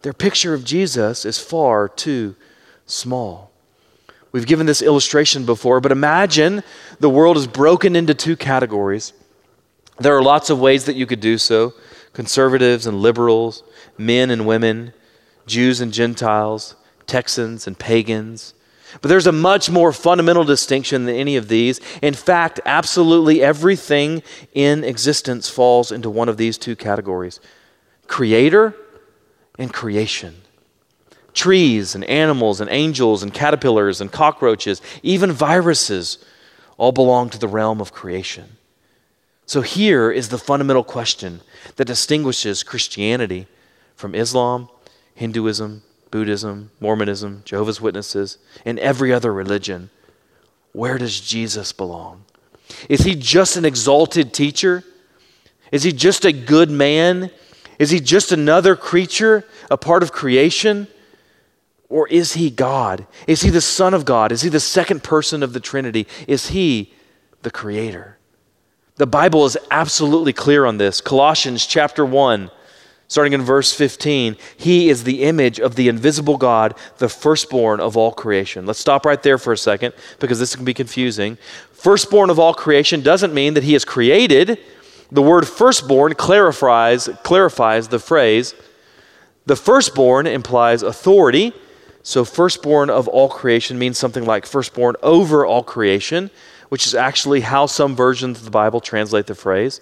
Their 0.02 0.12
picture 0.12 0.54
of 0.54 0.66
Jesus 0.66 1.24
is 1.24 1.40
far 1.40 1.88
too 1.88 2.36
small. 2.86 3.50
We've 4.34 4.46
given 4.46 4.66
this 4.66 4.82
illustration 4.82 5.46
before, 5.46 5.80
but 5.80 5.94
imagine 5.94 6.62
the 7.00 7.10
world 7.10 7.38
is 7.38 7.48
broken 7.48 7.96
into 7.96 8.14
two 8.14 8.36
categories. 8.36 9.14
There 9.98 10.16
are 10.18 10.22
lots 10.22 10.50
of 10.50 10.60
ways 10.60 10.86
that 10.86 10.98
you 10.98 11.06
could 11.06 11.22
do 11.22 11.38
so 11.38 11.74
conservatives 12.12 12.86
and 12.86 13.02
liberals, 13.02 13.64
men 13.98 14.30
and 14.30 14.46
women, 14.46 14.92
Jews 15.50 15.82
and 15.82 15.92
Gentiles, 15.92 16.76
Texans 17.08 17.68
and 17.68 17.78
pagans. 17.78 18.54
But 19.02 19.10
there's 19.10 19.28
a 19.28 19.32
much 19.32 19.70
more 19.70 19.92
fundamental 19.92 20.44
distinction 20.44 21.06
than 21.06 21.16
any 21.16 21.36
of 21.36 21.48
these. 21.48 21.80
In 22.02 22.14
fact, 22.14 22.60
absolutely 22.66 23.42
everything 23.42 24.24
in 24.54 24.84
existence 24.84 25.50
falls 25.50 25.92
into 25.92 26.10
one 26.10 26.30
of 26.30 26.38
these 26.38 26.58
two 26.58 26.76
categories 26.76 27.40
creator 28.08 28.76
and 29.60 29.72
creation. 29.72 30.42
Trees 31.34 31.94
and 31.94 32.04
animals 32.06 32.60
and 32.60 32.70
angels 32.72 33.22
and 33.22 33.32
caterpillars 33.32 34.02
and 34.02 34.12
cockroaches, 34.12 34.82
even 35.04 35.32
viruses, 35.32 36.18
all 36.78 36.92
belong 36.92 37.30
to 37.30 37.38
the 37.38 37.48
realm 37.48 37.80
of 37.80 37.94
creation. 37.94 38.58
So 39.46 39.62
here 39.62 40.12
is 40.12 40.30
the 40.30 40.38
fundamental 40.38 40.84
question 40.84 41.42
that 41.76 41.86
distinguishes 41.86 42.64
Christianity 42.64 43.48
from 43.96 44.16
Islam, 44.16 44.70
Hinduism, 45.20 45.84
Buddhism, 46.12 46.72
Mormonism, 46.80 47.42
Jehovah's 47.44 47.82
Witnesses, 47.82 48.38
and 48.64 48.80
every 48.80 49.12
other 49.12 49.34
religion. 49.34 49.90
Where 50.72 50.98
does 50.98 51.20
Jesus 51.20 51.74
belong? 51.74 52.24
Is 52.88 53.02
he 53.02 53.16
just 53.16 53.58
an 53.58 53.66
exalted 53.66 54.34
teacher? 54.34 54.86
Is 55.74 55.84
he 55.84 55.92
just 55.92 56.24
a 56.24 56.32
good 56.32 56.72
man? 56.72 57.32
Is 57.80 57.90
he 57.90 58.00
just 58.00 58.32
another 58.32 58.78
creature, 58.78 59.44
a 59.70 59.76
part 59.76 60.04
of 60.04 60.14
creation? 60.14 60.88
Or 61.90 62.08
is 62.08 62.36
he 62.36 62.50
God? 62.50 63.06
Is 63.28 63.42
he 63.42 63.50
the 63.50 63.60
Son 63.60 63.94
of 63.94 64.06
God? 64.06 64.32
Is 64.32 64.44
he 64.44 64.50
the 64.50 64.62
second 64.62 65.04
person 65.04 65.44
of 65.44 65.52
the 65.52 65.60
Trinity? 65.60 66.08
Is 66.30 66.48
he 66.48 66.94
the 67.42 67.52
Creator? 67.52 68.18
The 68.96 69.06
Bible 69.06 69.44
is 69.44 69.58
absolutely 69.70 70.32
clear 70.32 70.66
on 70.66 70.78
this. 70.78 71.02
Colossians 71.02 71.66
chapter 71.66 72.06
1, 72.06 72.52
starting 73.10 73.34
in 73.34 73.42
verse 73.42 73.74
15, 73.74 74.38
He 74.56 74.90
is 74.90 75.04
the 75.04 75.24
image 75.24 75.60
of 75.60 75.76
the 75.76 75.90
invisible 75.90 76.38
God, 76.38 76.76
the 77.00 77.10
firstborn 77.10 77.82
of 77.82 77.98
all 77.98 78.14
creation. 78.14 78.66
Let's 78.66 78.80
stop 78.80 79.06
right 79.06 79.22
there 79.22 79.38
for 79.38 79.52
a 79.52 79.58
second 79.58 79.94
because 80.20 80.40
this 80.40 80.56
can 80.56 80.64
be 80.64 80.74
confusing. 80.74 81.38
Firstborn 81.74 82.30
of 82.30 82.40
all 82.40 82.54
creation 82.54 83.02
doesn't 83.02 83.34
mean 83.34 83.56
that 83.56 83.64
He 83.64 83.76
is 83.76 83.84
created. 83.84 84.60
The 85.12 85.22
word 85.22 85.46
firstborn 85.46 86.16
clarifies, 86.16 87.10
clarifies 87.24 87.90
the 87.90 88.00
phrase. 88.00 88.56
The 89.46 89.58
firstborn 89.58 90.26
implies 90.26 90.84
authority. 90.84 91.52
So, 92.02 92.24
firstborn 92.24 92.90
of 92.90 93.10
all 93.10 93.28
creation 93.28 93.78
means 93.78 93.98
something 93.98 94.26
like 94.26 94.46
firstborn 94.46 94.96
over 95.04 95.46
all 95.46 95.64
creation 95.64 96.32
which 96.70 96.86
is 96.86 96.96
actually 96.96 97.42
how 97.42 97.66
some 97.66 97.96
versions 97.96 98.40
of 98.40 98.46
the 98.46 98.52
Bible 98.52 98.80
translate 98.80 99.26
the 99.28 99.36
phrase. 99.36 99.82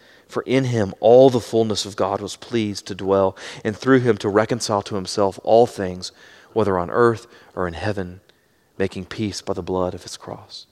For 0.31 0.43
in 0.43 0.63
him 0.63 0.93
all 1.01 1.29
the 1.29 1.41
fullness 1.41 1.85
of 1.85 1.97
God 1.97 2.21
was 2.21 2.37
pleased 2.37 2.85
to 2.87 2.95
dwell, 2.95 3.35
and 3.65 3.75
through 3.75 3.99
him 3.99 4.15
to 4.19 4.29
reconcile 4.29 4.81
to 4.83 4.95
himself 4.95 5.37
all 5.43 5.67
things, 5.67 6.13
whether 6.53 6.79
on 6.79 6.89
earth 6.89 7.27
or 7.53 7.67
in 7.67 7.73
heaven 7.73 8.21
making 8.77 9.07
peace 9.07 9.41
by 9.41 9.51
the 9.51 9.61
blood 9.61 9.93
of 9.93 10.03
his 10.03 10.15
cross. 10.15 10.67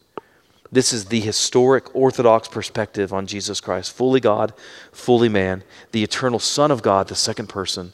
This 0.72 0.94
is 0.94 1.06
the 1.06 1.20
historic 1.20 1.94
Orthodox 1.94 2.48
perspective 2.48 3.12
on 3.12 3.28
Jesus 3.28 3.60
Christ, 3.60 3.92
fully 3.92 4.22
God, 4.22 4.54
fully 4.94 5.28
man, 5.28 5.66
the 5.92 6.04
eternal 6.04 6.40
Son 6.40 6.72
of 6.72 6.82
God, 6.82 7.10
the 7.10 7.16
second 7.16 7.50
person 7.50 7.92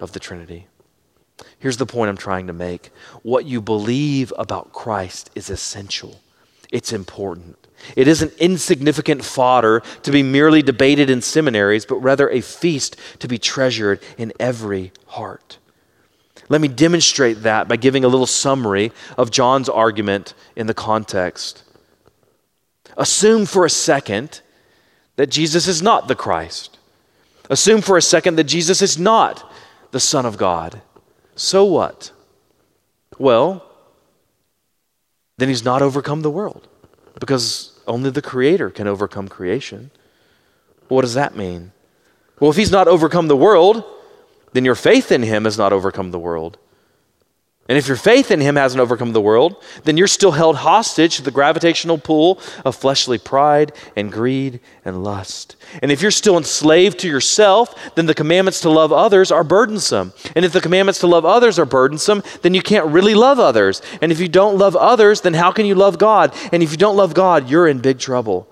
of 0.00 0.12
the 0.12 0.20
Trinity. 0.20 0.66
Here's 1.58 1.76
the 1.76 1.84
point 1.84 2.08
I'm 2.08 2.16
trying 2.16 2.46
to 2.46 2.54
make 2.54 2.90
what 3.22 3.44
you 3.44 3.60
believe 3.60 4.32
about 4.38 4.72
Christ 4.72 5.30
is 5.34 5.50
essential, 5.50 6.20
it's 6.72 6.92
important. 6.92 7.56
It 7.94 8.08
isn't 8.08 8.32
insignificant 8.38 9.24
fodder 9.24 9.82
to 10.02 10.10
be 10.10 10.22
merely 10.22 10.62
debated 10.62 11.10
in 11.10 11.20
seminaries, 11.20 11.84
but 11.84 11.96
rather 11.96 12.28
a 12.30 12.40
feast 12.40 12.96
to 13.20 13.28
be 13.28 13.38
treasured 13.38 14.00
in 14.18 14.32
every 14.40 14.92
heart. 15.06 15.58
Let 16.48 16.60
me 16.60 16.68
demonstrate 16.68 17.42
that 17.42 17.68
by 17.68 17.76
giving 17.76 18.04
a 18.04 18.08
little 18.08 18.26
summary 18.26 18.92
of 19.16 19.30
John's 19.30 19.68
argument 19.68 20.34
in 20.56 20.66
the 20.66 20.74
context. 20.74 21.62
Assume 22.96 23.46
for 23.46 23.64
a 23.64 23.70
second 23.70 24.40
that 25.16 25.30
Jesus 25.30 25.66
is 25.68 25.82
not 25.82 26.08
the 26.08 26.14
Christ. 26.14 26.78
Assume 27.50 27.80
for 27.80 27.96
a 27.96 28.02
second 28.02 28.36
that 28.36 28.44
Jesus 28.44 28.82
is 28.82 28.98
not 28.98 29.50
the 29.90 30.00
Son 30.00 30.26
of 30.26 30.38
God. 30.38 30.82
So 31.36 31.64
what? 31.64 32.12
Well, 33.18 33.71
then 35.38 35.48
he's 35.48 35.64
not 35.64 35.82
overcome 35.82 36.22
the 36.22 36.30
world 36.30 36.68
because 37.18 37.78
only 37.86 38.10
the 38.10 38.22
Creator 38.22 38.70
can 38.70 38.86
overcome 38.86 39.28
creation. 39.28 39.90
What 40.88 41.02
does 41.02 41.14
that 41.14 41.36
mean? 41.36 41.72
Well, 42.38 42.50
if 42.50 42.56
he's 42.56 42.70
not 42.70 42.88
overcome 42.88 43.28
the 43.28 43.36
world, 43.36 43.84
then 44.52 44.64
your 44.64 44.74
faith 44.74 45.10
in 45.10 45.22
him 45.22 45.44
has 45.44 45.56
not 45.56 45.72
overcome 45.72 46.10
the 46.10 46.18
world. 46.18 46.58
And 47.68 47.78
if 47.78 47.86
your 47.86 47.96
faith 47.96 48.32
in 48.32 48.40
him 48.40 48.56
hasn't 48.56 48.80
overcome 48.80 49.12
the 49.12 49.20
world, 49.20 49.62
then 49.84 49.96
you're 49.96 50.08
still 50.08 50.32
held 50.32 50.56
hostage 50.56 51.16
to 51.16 51.22
the 51.22 51.30
gravitational 51.30 51.96
pull 51.96 52.40
of 52.64 52.74
fleshly 52.74 53.18
pride 53.18 53.72
and 53.96 54.10
greed 54.10 54.58
and 54.84 55.04
lust. 55.04 55.54
And 55.80 55.92
if 55.92 56.02
you're 56.02 56.10
still 56.10 56.36
enslaved 56.36 56.98
to 57.00 57.08
yourself, 57.08 57.94
then 57.94 58.06
the 58.06 58.14
commandments 58.14 58.60
to 58.62 58.70
love 58.70 58.92
others 58.92 59.30
are 59.30 59.44
burdensome. 59.44 60.12
And 60.34 60.44
if 60.44 60.52
the 60.52 60.60
commandments 60.60 60.98
to 61.00 61.06
love 61.06 61.24
others 61.24 61.56
are 61.58 61.64
burdensome, 61.64 62.24
then 62.42 62.52
you 62.52 62.62
can't 62.62 62.86
really 62.86 63.14
love 63.14 63.38
others. 63.38 63.80
And 64.00 64.10
if 64.10 64.18
you 64.18 64.28
don't 64.28 64.58
love 64.58 64.74
others, 64.74 65.20
then 65.20 65.34
how 65.34 65.52
can 65.52 65.64
you 65.64 65.76
love 65.76 65.98
God? 65.98 66.34
And 66.50 66.64
if 66.64 66.72
you 66.72 66.76
don't 66.76 66.96
love 66.96 67.14
God, 67.14 67.48
you're 67.48 67.68
in 67.68 67.78
big 67.78 68.00
trouble. 68.00 68.48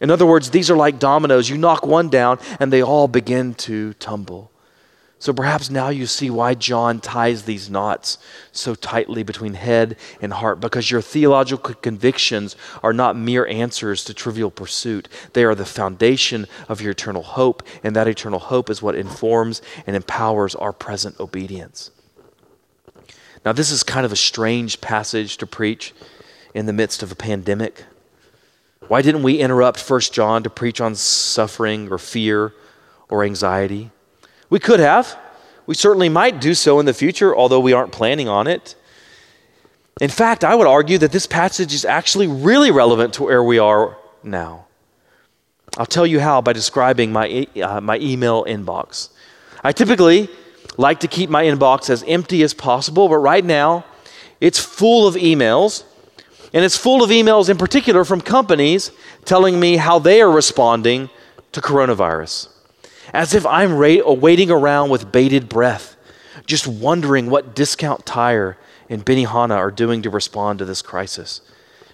In 0.00 0.10
other 0.10 0.26
words, 0.26 0.50
these 0.50 0.70
are 0.70 0.76
like 0.76 0.98
dominoes. 0.98 1.50
You 1.50 1.58
knock 1.58 1.86
one 1.86 2.08
down, 2.08 2.38
and 2.58 2.72
they 2.72 2.82
all 2.82 3.08
begin 3.08 3.54
to 3.54 3.92
tumble. 3.94 4.50
So 5.24 5.32
perhaps 5.32 5.70
now 5.70 5.88
you 5.88 6.04
see 6.04 6.28
why 6.28 6.52
John 6.52 7.00
ties 7.00 7.44
these 7.44 7.70
knots 7.70 8.18
so 8.52 8.74
tightly 8.74 9.22
between 9.22 9.54
head 9.54 9.96
and 10.20 10.34
heart, 10.34 10.60
because 10.60 10.90
your 10.90 11.00
theological 11.00 11.72
convictions 11.76 12.56
are 12.82 12.92
not 12.92 13.16
mere 13.16 13.46
answers 13.46 14.04
to 14.04 14.12
trivial 14.12 14.50
pursuit. 14.50 15.08
They 15.32 15.44
are 15.44 15.54
the 15.54 15.64
foundation 15.64 16.46
of 16.68 16.82
your 16.82 16.90
eternal 16.90 17.22
hope, 17.22 17.62
and 17.82 17.96
that 17.96 18.06
eternal 18.06 18.38
hope 18.38 18.68
is 18.68 18.82
what 18.82 18.96
informs 18.96 19.62
and 19.86 19.96
empowers 19.96 20.54
our 20.56 20.74
present 20.74 21.18
obedience. 21.18 21.90
Now, 23.46 23.52
this 23.52 23.70
is 23.70 23.82
kind 23.82 24.04
of 24.04 24.12
a 24.12 24.16
strange 24.16 24.82
passage 24.82 25.38
to 25.38 25.46
preach 25.46 25.94
in 26.52 26.66
the 26.66 26.74
midst 26.74 27.02
of 27.02 27.10
a 27.10 27.16
pandemic. 27.16 27.86
Why 28.88 29.00
didn't 29.00 29.22
we 29.22 29.38
interrupt 29.38 29.80
1 29.88 30.00
John 30.12 30.42
to 30.42 30.50
preach 30.50 30.82
on 30.82 30.94
suffering 30.94 31.90
or 31.90 31.96
fear 31.96 32.52
or 33.08 33.24
anxiety? 33.24 33.90
We 34.50 34.58
could 34.58 34.80
have. 34.80 35.18
We 35.66 35.74
certainly 35.74 36.08
might 36.08 36.40
do 36.40 36.54
so 36.54 36.78
in 36.78 36.86
the 36.86 36.94
future, 36.94 37.34
although 37.34 37.60
we 37.60 37.72
aren't 37.72 37.92
planning 37.92 38.28
on 38.28 38.46
it. 38.46 38.74
In 40.00 40.10
fact, 40.10 40.44
I 40.44 40.54
would 40.54 40.66
argue 40.66 40.98
that 40.98 41.12
this 41.12 41.26
passage 41.26 41.72
is 41.72 41.84
actually 41.84 42.26
really 42.26 42.70
relevant 42.70 43.14
to 43.14 43.24
where 43.24 43.42
we 43.42 43.58
are 43.58 43.96
now. 44.22 44.66
I'll 45.78 45.86
tell 45.86 46.06
you 46.06 46.20
how 46.20 46.40
by 46.40 46.52
describing 46.52 47.12
my, 47.12 47.46
uh, 47.62 47.80
my 47.80 47.98
email 47.98 48.44
inbox. 48.44 49.10
I 49.62 49.72
typically 49.72 50.28
like 50.76 51.00
to 51.00 51.08
keep 51.08 51.30
my 51.30 51.44
inbox 51.44 51.88
as 51.90 52.04
empty 52.06 52.42
as 52.42 52.52
possible, 52.54 53.08
but 53.08 53.18
right 53.18 53.44
now 53.44 53.84
it's 54.40 54.58
full 54.58 55.06
of 55.06 55.14
emails. 55.14 55.84
And 56.52 56.64
it's 56.64 56.76
full 56.76 57.02
of 57.02 57.10
emails 57.10 57.48
in 57.48 57.56
particular 57.56 58.04
from 58.04 58.20
companies 58.20 58.92
telling 59.24 59.58
me 59.58 59.76
how 59.76 59.98
they 59.98 60.20
are 60.20 60.30
responding 60.30 61.10
to 61.52 61.60
coronavirus 61.60 62.53
as 63.12 63.34
if 63.34 63.44
I'm 63.46 63.74
ra- 63.74 64.12
waiting 64.12 64.50
around 64.50 64.90
with 64.90 65.12
bated 65.12 65.48
breath, 65.48 65.96
just 66.46 66.66
wondering 66.66 67.30
what 67.30 67.54
Discount 67.54 68.06
Tire 68.06 68.56
and 68.88 69.04
Benihana 69.04 69.56
are 69.56 69.70
doing 69.70 70.02
to 70.02 70.10
respond 70.10 70.58
to 70.58 70.64
this 70.64 70.82
crisis. 70.82 71.40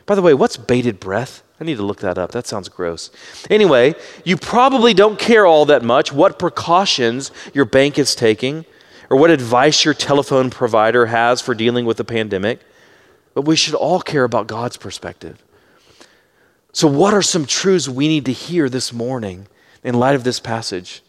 By 0.07 0.15
the 0.15 0.23
way, 0.23 0.35
what's 0.35 0.57
bated 0.57 0.99
breath? 1.01 1.43
I 1.61 1.65
need 1.65 1.77
to 1.77 1.83
look 1.83 2.01
that 2.01 2.17
up. 2.17 2.33
That 2.33 2.47
sounds 2.47 2.69
gross. 2.69 3.11
Anyway, 3.51 3.95
you 4.25 4.37
probably 4.37 4.95
don't 4.95 5.19
care 5.19 5.47
all 5.47 5.67
that 5.67 5.85
much 5.85 6.11
what 6.11 6.39
precautions 6.39 7.31
your 7.53 7.67
bank 7.67 7.99
is 7.99 8.15
taking 8.15 8.65
or 9.11 9.19
what 9.19 9.31
advice 9.31 9.85
your 9.85 9.93
telephone 9.93 10.49
provider 10.49 11.07
has 11.07 11.41
for 11.41 11.55
dealing 11.55 11.85
with 11.85 11.99
the 11.99 12.05
pandemic, 12.05 12.61
but 13.35 13.43
we 13.43 13.57
should 13.57 13.75
all 13.75 14.01
care 14.01 14.25
about 14.25 14.47
God's 14.47 14.79
perspective. 14.79 15.45
So, 16.73 16.87
what 16.87 17.13
are 17.13 17.23
some 17.23 17.45
truths 17.45 17.89
we 17.89 18.09
need 18.09 18.25
to 18.27 18.33
hear 18.33 18.69
this 18.69 18.93
morning 18.93 19.49
in 19.83 19.95
light 19.95 20.15
of 20.15 20.25
this 20.25 20.41
passage? 20.41 21.03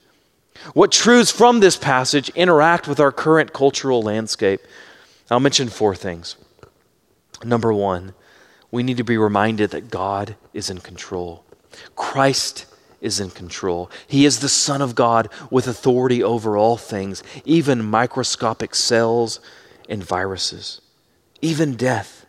What 0.74 0.92
truths 0.92 1.32
from 1.32 1.60
this 1.60 1.78
passage 1.78 2.30
interact 2.30 2.88
with 2.88 3.00
our 3.00 3.12
current 3.12 3.54
cultural 3.54 4.02
landscape? 4.02 4.62
I'll 5.30 5.40
mention 5.40 5.70
four 5.70 5.96
things. 5.96 6.36
Number 7.44 7.74
one, 7.74 8.14
we 8.70 8.84
need 8.84 8.98
to 8.98 9.04
be 9.04 9.18
reminded 9.18 9.72
that 9.72 9.90
God 9.90 10.36
is 10.54 10.70
in 10.70 10.80
control. 10.80 11.44
Christ 11.96 12.66
is 13.02 13.20
in 13.20 13.32
control. 13.32 13.90
He 14.08 14.26
is 14.26 14.40
the 14.40 14.50
Son 14.50 14.82
of 14.82 14.96
God 14.96 15.30
with 15.50 15.68
authority 15.68 16.22
over 16.22 16.56
all 16.56 16.78
things, 16.78 17.24
even 17.44 17.84
microscopic 17.84 18.76
cells 18.76 19.40
and 19.90 20.04
viruses, 20.04 20.82
even 21.42 21.76
death, 21.76 22.26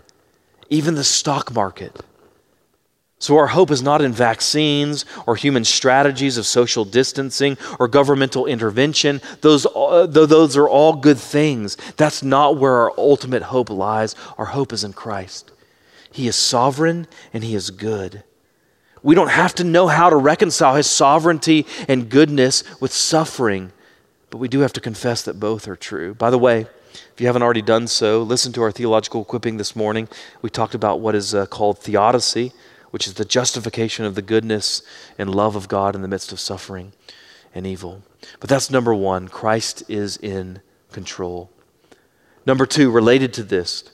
even 0.70 0.94
the 0.94 1.04
stock 1.04 1.52
market. 1.52 2.00
So, 3.22 3.38
our 3.38 3.46
hope 3.46 3.70
is 3.70 3.84
not 3.84 4.02
in 4.02 4.10
vaccines 4.10 5.04
or 5.28 5.36
human 5.36 5.64
strategies 5.64 6.38
of 6.38 6.44
social 6.44 6.84
distancing 6.84 7.56
or 7.78 7.86
governmental 7.86 8.46
intervention. 8.46 9.20
Those, 9.42 9.64
uh, 9.64 10.06
those 10.06 10.56
are 10.56 10.68
all 10.68 10.94
good 10.96 11.18
things. 11.18 11.76
That's 11.96 12.24
not 12.24 12.56
where 12.56 12.72
our 12.72 12.92
ultimate 12.98 13.44
hope 13.44 13.70
lies. 13.70 14.16
Our 14.38 14.46
hope 14.46 14.72
is 14.72 14.82
in 14.82 14.92
Christ. 14.92 15.52
He 16.10 16.26
is 16.26 16.34
sovereign 16.34 17.06
and 17.32 17.44
He 17.44 17.54
is 17.54 17.70
good. 17.70 18.24
We 19.04 19.14
don't 19.14 19.30
have 19.30 19.54
to 19.54 19.62
know 19.62 19.86
how 19.86 20.10
to 20.10 20.16
reconcile 20.16 20.74
His 20.74 20.90
sovereignty 20.90 21.64
and 21.86 22.10
goodness 22.10 22.64
with 22.80 22.92
suffering, 22.92 23.70
but 24.30 24.38
we 24.38 24.48
do 24.48 24.58
have 24.62 24.72
to 24.72 24.80
confess 24.80 25.22
that 25.22 25.38
both 25.38 25.68
are 25.68 25.76
true. 25.76 26.14
By 26.14 26.30
the 26.30 26.38
way, 26.38 26.66
if 26.92 27.20
you 27.20 27.28
haven't 27.28 27.42
already 27.42 27.62
done 27.62 27.86
so, 27.86 28.20
listen 28.20 28.52
to 28.54 28.62
our 28.62 28.72
theological 28.72 29.22
equipping 29.22 29.58
this 29.58 29.76
morning. 29.76 30.08
We 30.42 30.50
talked 30.50 30.74
about 30.74 30.98
what 30.98 31.14
is 31.14 31.36
uh, 31.36 31.46
called 31.46 31.78
theodicy 31.78 32.52
which 32.92 33.06
is 33.06 33.14
the 33.14 33.24
justification 33.24 34.04
of 34.04 34.14
the 34.14 34.22
goodness 34.22 34.82
and 35.18 35.34
love 35.34 35.56
of 35.56 35.66
God 35.66 35.96
in 35.96 36.02
the 36.02 36.08
midst 36.08 36.30
of 36.30 36.38
suffering 36.38 36.92
and 37.54 37.66
evil. 37.66 38.02
But 38.38 38.48
that's 38.48 38.70
number 38.70 38.94
one 38.94 39.28
Christ 39.28 39.82
is 39.88 40.18
in 40.18 40.60
control. 40.92 41.50
Number 42.46 42.66
two, 42.66 42.90
related 42.90 43.32
to 43.34 43.42
this, 43.42 43.90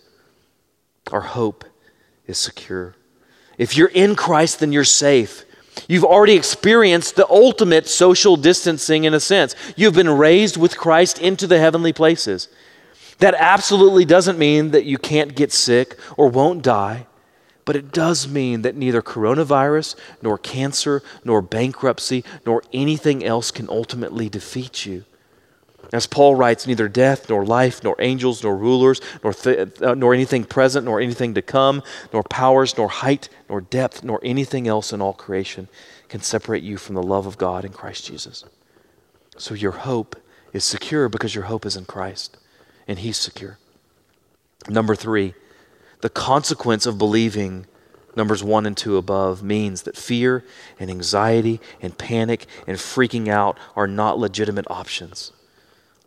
our 1.13 1.21
hope 1.21 1.65
is 2.27 2.39
secure. 2.39 2.97
If 3.57 3.77
you're 3.77 3.89
in 3.89 4.17
Christ, 4.17 4.61
then 4.61 4.73
you're 4.73 4.85
safe. 4.85 5.45
You've 5.87 6.05
already 6.05 6.35
experienced 6.35 7.14
the 7.14 7.29
ultimate 7.29 7.87
social 7.87 8.37
distancing 8.37 9.05
in 9.05 9.14
a 9.14 9.20
sense. 9.20 9.55
You've 9.77 9.95
been 9.95 10.11
raised 10.11 10.57
with 10.57 10.77
Christ 10.77 11.20
into 11.20 11.47
the 11.47 11.61
heavenly 11.61 11.93
places. 11.93 12.49
That 13.18 13.35
absolutely 13.39 14.05
doesn't 14.05 14.39
mean 14.39 14.72
that 14.72 14.85
you 14.85 14.99
can't 14.99 15.37
get 15.37 15.53
sick 15.53 15.97
or 16.16 16.29
won't 16.29 16.62
die. 16.62 17.07
But 17.69 17.77
it 17.77 17.93
does 17.93 18.27
mean 18.27 18.62
that 18.62 18.77
neither 18.77 19.03
coronavirus, 19.03 19.95
nor 20.23 20.39
cancer, 20.39 21.03
nor 21.23 21.43
bankruptcy, 21.43 22.25
nor 22.47 22.62
anything 22.73 23.23
else 23.23 23.51
can 23.51 23.69
ultimately 23.69 24.31
defeat 24.31 24.87
you. 24.87 25.05
As 25.93 26.07
Paul 26.07 26.35
writes, 26.35 26.66
neither 26.66 26.89
death, 26.89 27.29
nor 27.29 27.45
life, 27.45 27.85
nor 27.85 27.95
angels, 27.99 28.43
nor 28.43 28.57
rulers, 28.57 29.03
nor, 29.23 29.35
th- 29.35 29.83
uh, 29.83 29.93
nor 29.93 30.14
anything 30.14 30.45
present, 30.45 30.87
nor 30.87 30.99
anything 30.99 31.35
to 31.35 31.43
come, 31.43 31.83
nor 32.11 32.23
powers, 32.23 32.75
nor 32.79 32.89
height, 32.89 33.29
nor 33.51 33.61
depth, 33.61 34.03
nor 34.03 34.19
anything 34.23 34.66
else 34.66 34.91
in 34.91 35.03
all 35.03 35.12
creation 35.12 35.69
can 36.09 36.23
separate 36.23 36.62
you 36.62 36.79
from 36.79 36.95
the 36.95 37.03
love 37.03 37.27
of 37.27 37.37
God 37.37 37.66
in 37.66 37.73
Christ 37.73 38.07
Jesus. 38.07 38.47
So 39.37 39.53
your 39.53 39.73
hope 39.73 40.16
is 40.55 40.64
secure 40.64 41.11
because 41.11 41.35
your 41.35 41.45
hope 41.45 41.66
is 41.66 41.77
in 41.77 41.85
Christ, 41.85 42.39
and 42.87 43.01
He's 43.01 43.19
secure. 43.19 43.59
Number 44.71 44.95
three, 44.95 45.35
the 46.01 46.11
consequence 46.11 46.86
of 46.86 46.99
believing 46.99 47.66
Numbers 48.18 48.42
1 48.42 48.66
and 48.66 48.76
2 48.76 48.96
above 48.96 49.44
means 49.44 49.82
that 49.82 49.96
fear 49.96 50.44
and 50.80 50.90
anxiety 50.90 51.61
and 51.80 51.96
panic 51.96 52.46
and 52.66 52.76
freaking 52.76 53.28
out 53.28 53.57
are 53.76 53.86
not 53.86 54.18
legitimate 54.18 54.66
options. 54.68 55.30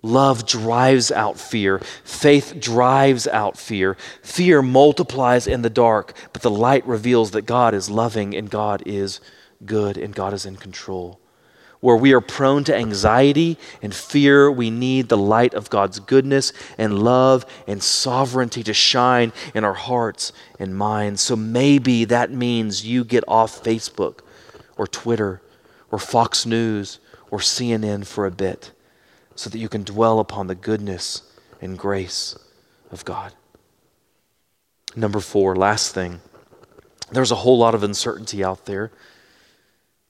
Love 0.04 0.46
drives 0.46 1.10
out 1.10 1.40
fear. 1.40 1.80
Faith 2.04 2.56
drives 2.60 3.28
out 3.28 3.58
fear. 3.58 3.96
Fear 4.24 4.62
multiplies 4.62 5.48
in 5.48 5.62
the 5.62 5.70
dark, 5.70 6.14
but 6.34 6.42
the 6.42 6.52
light 6.52 6.86
reveals 6.86 7.32
that 7.32 7.44
God 7.44 7.74
is 7.74 7.90
loving 7.90 8.36
and 8.36 8.50
God 8.50 8.84
is 8.86 9.22
good 9.64 9.98
and 9.98 10.14
God 10.14 10.34
is 10.34 10.46
in 10.46 10.58
control. 10.58 11.21
Where 11.82 11.96
we 11.96 12.14
are 12.14 12.22
prone 12.22 12.64
to 12.66 12.76
anxiety 12.76 13.58
and 13.82 13.94
fear, 13.94 14.52
we 14.52 14.70
need 14.70 15.10
the 15.10 15.18
light 15.18 15.54
of 15.56 15.70
God's 15.70 16.00
goodness 16.00 16.54
and 16.78 17.00
love 17.00 17.46
and 17.68 17.82
sovereignty 17.82 18.64
to 18.64 18.74
shine 18.74 19.34
in 19.54 19.64
our 19.64 19.74
hearts 19.74 20.32
and 20.60 20.78
minds. 20.78 21.22
So 21.22 21.36
maybe 21.36 22.06
that 22.06 22.32
means 22.32 22.86
you 22.86 23.04
get 23.04 23.24
off 23.28 23.64
Facebook 23.64 24.20
or 24.78 24.86
Twitter 24.88 25.42
or 25.92 25.98
Fox 26.00 26.46
News 26.46 27.00
or 27.32 27.40
CNN 27.40 28.06
for 28.06 28.26
a 28.28 28.32
bit 28.32 28.72
so 29.36 29.50
that 29.50 29.58
you 29.58 29.68
can 29.68 29.84
dwell 29.84 30.20
upon 30.20 30.46
the 30.46 30.56
goodness 30.56 31.24
and 31.62 31.78
grace 31.80 32.38
of 32.92 33.04
God. 33.06 33.34
Number 34.96 35.20
four, 35.20 35.56
last 35.56 35.94
thing. 35.94 36.22
There's 37.12 37.32
a 37.32 37.36
whole 37.36 37.58
lot 37.58 37.74
of 37.74 37.84
uncertainty 37.84 38.44
out 38.44 38.66
there. 38.66 38.92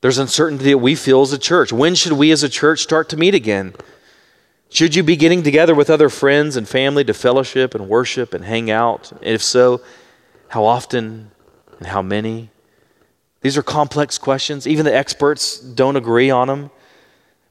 There's 0.02 0.18
uncertainty 0.18 0.72
that 0.72 0.80
we 0.80 0.96
feel 0.96 1.22
as 1.22 1.32
a 1.32 1.38
church. 1.38 1.72
When 1.72 1.94
should 1.96 2.14
we 2.14 2.32
as 2.32 2.44
a 2.44 2.50
church 2.50 2.82
start 2.82 3.10
to 3.10 3.18
meet 3.18 3.36
again? 3.36 3.74
Should 4.70 4.96
you 4.96 5.04
be 5.04 5.16
getting 5.16 5.44
together 5.44 5.76
with 5.76 5.90
other 5.90 6.10
friends 6.10 6.56
and 6.56 6.68
family 6.68 7.04
to 7.04 7.14
fellowship 7.14 7.76
and 7.76 7.88
worship 7.88 8.34
and 8.34 8.44
hang 8.44 8.72
out? 8.72 9.12
If 9.22 9.44
so, 9.44 9.82
how 10.48 10.66
often 10.66 11.32
and 11.78 11.88
how 11.88 12.02
many? 12.02 12.50
These 13.42 13.58
are 13.58 13.64
complex 13.64 14.18
questions. 14.18 14.66
Even 14.66 14.86
the 14.86 14.96
experts 14.96 15.60
don't 15.60 15.96
agree 15.96 16.30
on 16.30 16.48
them. 16.48 16.72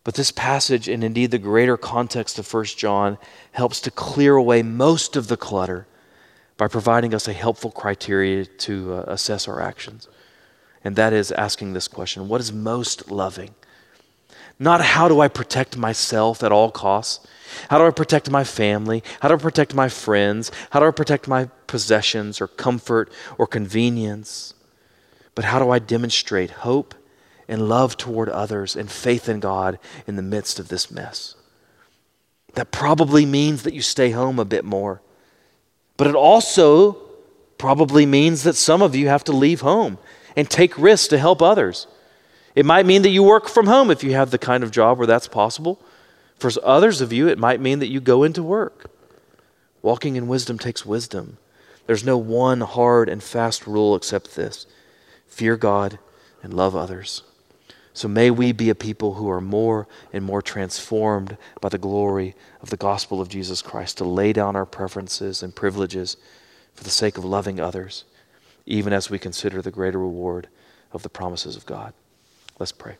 But 0.02 0.14
this 0.14 0.32
passage, 0.32 0.88
and 0.88 1.04
indeed 1.04 1.30
the 1.30 1.38
greater 1.38 1.76
context 1.76 2.38
of 2.38 2.52
1 2.52 2.64
John, 2.64 3.18
helps 3.52 3.80
to 3.82 3.90
clear 3.90 4.34
away 4.34 4.62
most 4.62 5.14
of 5.14 5.28
the 5.28 5.36
clutter 5.36 5.86
by 6.56 6.68
providing 6.68 7.14
us 7.14 7.28
a 7.28 7.32
helpful 7.32 7.70
criteria 7.70 8.44
to 8.44 8.94
uh, 8.94 9.04
assess 9.06 9.46
our 9.46 9.60
actions. 9.60 10.08
And 10.82 10.96
that 10.96 11.12
is 11.12 11.32
asking 11.32 11.72
this 11.72 11.88
question 11.88 12.28
What 12.28 12.40
is 12.40 12.52
most 12.52 13.10
loving? 13.10 13.54
Not 14.58 14.82
how 14.82 15.08
do 15.08 15.20
I 15.20 15.28
protect 15.28 15.76
myself 15.76 16.42
at 16.42 16.52
all 16.52 16.70
costs? 16.70 17.26
How 17.70 17.78
do 17.78 17.86
I 17.86 17.90
protect 17.90 18.30
my 18.30 18.44
family? 18.44 19.02
How 19.20 19.28
do 19.28 19.34
I 19.34 19.38
protect 19.38 19.74
my 19.74 19.88
friends? 19.88 20.52
How 20.70 20.80
do 20.80 20.86
I 20.86 20.90
protect 20.90 21.26
my 21.26 21.46
possessions 21.66 22.40
or 22.40 22.46
comfort 22.46 23.10
or 23.38 23.46
convenience? 23.46 24.54
But 25.34 25.46
how 25.46 25.58
do 25.58 25.70
I 25.70 25.78
demonstrate 25.78 26.50
hope 26.50 26.94
and 27.48 27.68
love 27.68 27.96
toward 27.96 28.28
others 28.28 28.76
and 28.76 28.90
faith 28.90 29.28
in 29.28 29.40
God 29.40 29.78
in 30.06 30.16
the 30.16 30.22
midst 30.22 30.60
of 30.60 30.68
this 30.68 30.90
mess? 30.90 31.34
That 32.54 32.70
probably 32.70 33.24
means 33.24 33.62
that 33.62 33.74
you 33.74 33.80
stay 33.82 34.10
home 34.10 34.38
a 34.38 34.44
bit 34.44 34.64
more. 34.64 35.00
But 35.96 36.06
it 36.06 36.14
also 36.14 36.98
probably 37.56 38.04
means 38.04 38.42
that 38.42 38.56
some 38.56 38.82
of 38.82 38.94
you 38.94 39.08
have 39.08 39.24
to 39.24 39.32
leave 39.32 39.60
home 39.60 39.98
and 40.36 40.48
take 40.48 40.76
risks 40.78 41.08
to 41.08 41.18
help 41.18 41.42
others. 41.42 41.86
It 42.54 42.66
might 42.66 42.86
mean 42.86 43.02
that 43.02 43.10
you 43.10 43.22
work 43.22 43.48
from 43.48 43.66
home 43.66 43.90
if 43.90 44.02
you 44.02 44.12
have 44.12 44.30
the 44.30 44.38
kind 44.38 44.64
of 44.64 44.70
job 44.70 44.98
where 44.98 45.06
that's 45.06 45.28
possible. 45.28 45.80
For 46.38 46.50
others 46.64 47.00
of 47.00 47.12
you, 47.12 47.28
it 47.28 47.38
might 47.38 47.60
mean 47.60 47.78
that 47.78 47.90
you 47.90 48.00
go 48.00 48.22
into 48.22 48.42
work. 48.42 48.90
Walking 49.82 50.16
in 50.16 50.28
wisdom 50.28 50.58
takes 50.58 50.84
wisdom. 50.84 51.38
There's 51.86 52.04
no 52.04 52.18
one 52.18 52.60
hard 52.60 53.08
and 53.08 53.22
fast 53.22 53.66
rule 53.66 53.94
except 53.94 54.36
this 54.36 54.66
fear 55.26 55.56
God 55.56 55.98
and 56.42 56.52
love 56.52 56.74
others. 56.74 57.22
So 57.92 58.08
may 58.08 58.30
we 58.30 58.52
be 58.52 58.70
a 58.70 58.74
people 58.74 59.14
who 59.14 59.28
are 59.30 59.40
more 59.40 59.86
and 60.12 60.24
more 60.24 60.42
transformed 60.42 61.36
by 61.60 61.68
the 61.68 61.78
glory 61.78 62.34
of 62.62 62.70
the 62.70 62.76
gospel 62.76 63.20
of 63.20 63.28
Jesus 63.28 63.62
Christ 63.62 63.98
to 63.98 64.04
lay 64.04 64.32
down 64.32 64.56
our 64.56 64.66
preferences 64.66 65.42
and 65.42 65.54
privileges 65.54 66.16
for 66.74 66.84
the 66.84 66.90
sake 66.90 67.18
of 67.18 67.24
loving 67.24 67.60
others 67.60 68.04
even 68.66 68.92
as 68.92 69.10
we 69.10 69.18
consider 69.18 69.62
the 69.62 69.70
greater 69.70 69.98
reward 69.98 70.48
of 70.92 71.02
the 71.02 71.08
promises 71.08 71.56
of 71.56 71.66
God. 71.66 71.92
Let's 72.58 72.72
pray. 72.72 72.96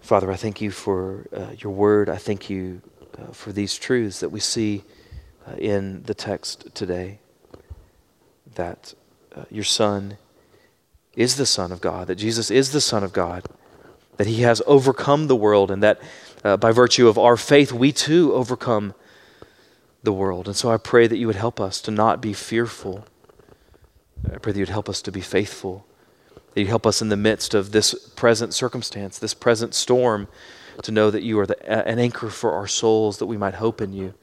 Father, 0.00 0.30
I 0.30 0.36
thank 0.36 0.60
you 0.60 0.70
for 0.70 1.26
uh, 1.34 1.52
your 1.58 1.72
word. 1.72 2.08
I 2.08 2.16
thank 2.16 2.50
you 2.50 2.82
uh, 3.18 3.32
for 3.32 3.52
these 3.52 3.76
truths 3.76 4.20
that 4.20 4.30
we 4.30 4.40
see 4.40 4.82
uh, 5.46 5.54
in 5.56 6.02
the 6.04 6.14
text 6.14 6.74
today 6.74 7.18
that 8.54 8.94
uh, 9.34 9.44
your 9.50 9.64
Son 9.64 10.16
is 11.14 11.36
the 11.36 11.46
Son 11.46 11.70
of 11.70 11.80
God, 11.80 12.06
that 12.08 12.16
Jesus 12.16 12.50
is 12.50 12.72
the 12.72 12.80
Son 12.80 13.04
of 13.04 13.12
God, 13.12 13.44
that 14.16 14.26
he 14.26 14.42
has 14.42 14.62
overcome 14.66 15.26
the 15.26 15.36
world, 15.36 15.70
and 15.70 15.82
that 15.82 16.00
uh, 16.44 16.56
by 16.56 16.72
virtue 16.72 17.08
of 17.08 17.18
our 17.18 17.36
faith, 17.36 17.72
we 17.72 17.92
too 17.92 18.32
overcome 18.34 18.94
the 20.02 20.12
world. 20.12 20.46
And 20.46 20.56
so 20.56 20.70
I 20.70 20.76
pray 20.76 21.06
that 21.06 21.16
you 21.16 21.26
would 21.26 21.36
help 21.36 21.60
us 21.60 21.80
to 21.82 21.90
not 21.90 22.20
be 22.20 22.32
fearful. 22.32 23.04
I 24.32 24.38
pray 24.38 24.52
that 24.52 24.58
you'd 24.58 24.68
help 24.68 24.88
us 24.88 25.02
to 25.02 25.12
be 25.12 25.20
faithful. 25.20 25.86
That 26.54 26.60
you'd 26.60 26.68
help 26.68 26.86
us 26.86 27.02
in 27.02 27.08
the 27.08 27.16
midst 27.16 27.54
of 27.54 27.72
this 27.72 27.94
present 28.10 28.54
circumstance, 28.54 29.18
this 29.18 29.34
present 29.34 29.74
storm, 29.74 30.28
to 30.82 30.92
know 30.92 31.10
that 31.10 31.22
you 31.22 31.38
are 31.38 31.46
the, 31.46 31.88
an 31.88 31.98
anchor 31.98 32.30
for 32.30 32.52
our 32.52 32.66
souls, 32.66 33.18
that 33.18 33.26
we 33.26 33.36
might 33.36 33.54
hope 33.54 33.80
in 33.80 33.92
you 33.92 34.14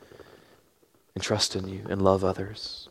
and 1.14 1.24
trust 1.24 1.56
in 1.56 1.68
you 1.68 1.86
and 1.90 2.02
love 2.02 2.24
others. 2.24 2.90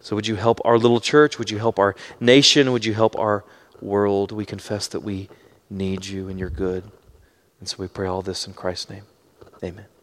So 0.00 0.14
would 0.14 0.26
you 0.26 0.36
help 0.36 0.60
our 0.64 0.78
little 0.78 1.00
church? 1.00 1.38
Would 1.38 1.50
you 1.50 1.58
help 1.58 1.78
our 1.78 1.96
nation? 2.20 2.72
Would 2.72 2.84
you 2.84 2.94
help 2.94 3.18
our 3.18 3.44
world? 3.80 4.32
We 4.32 4.44
confess 4.44 4.86
that 4.88 5.00
we 5.00 5.28
need 5.70 6.04
you 6.06 6.28
and 6.28 6.38
you're 6.38 6.50
good. 6.50 6.84
And 7.58 7.68
so 7.68 7.76
we 7.78 7.88
pray 7.88 8.06
all 8.06 8.20
this 8.20 8.46
in 8.46 8.52
Christ's 8.52 8.90
name. 8.90 9.04
Amen. 9.62 9.93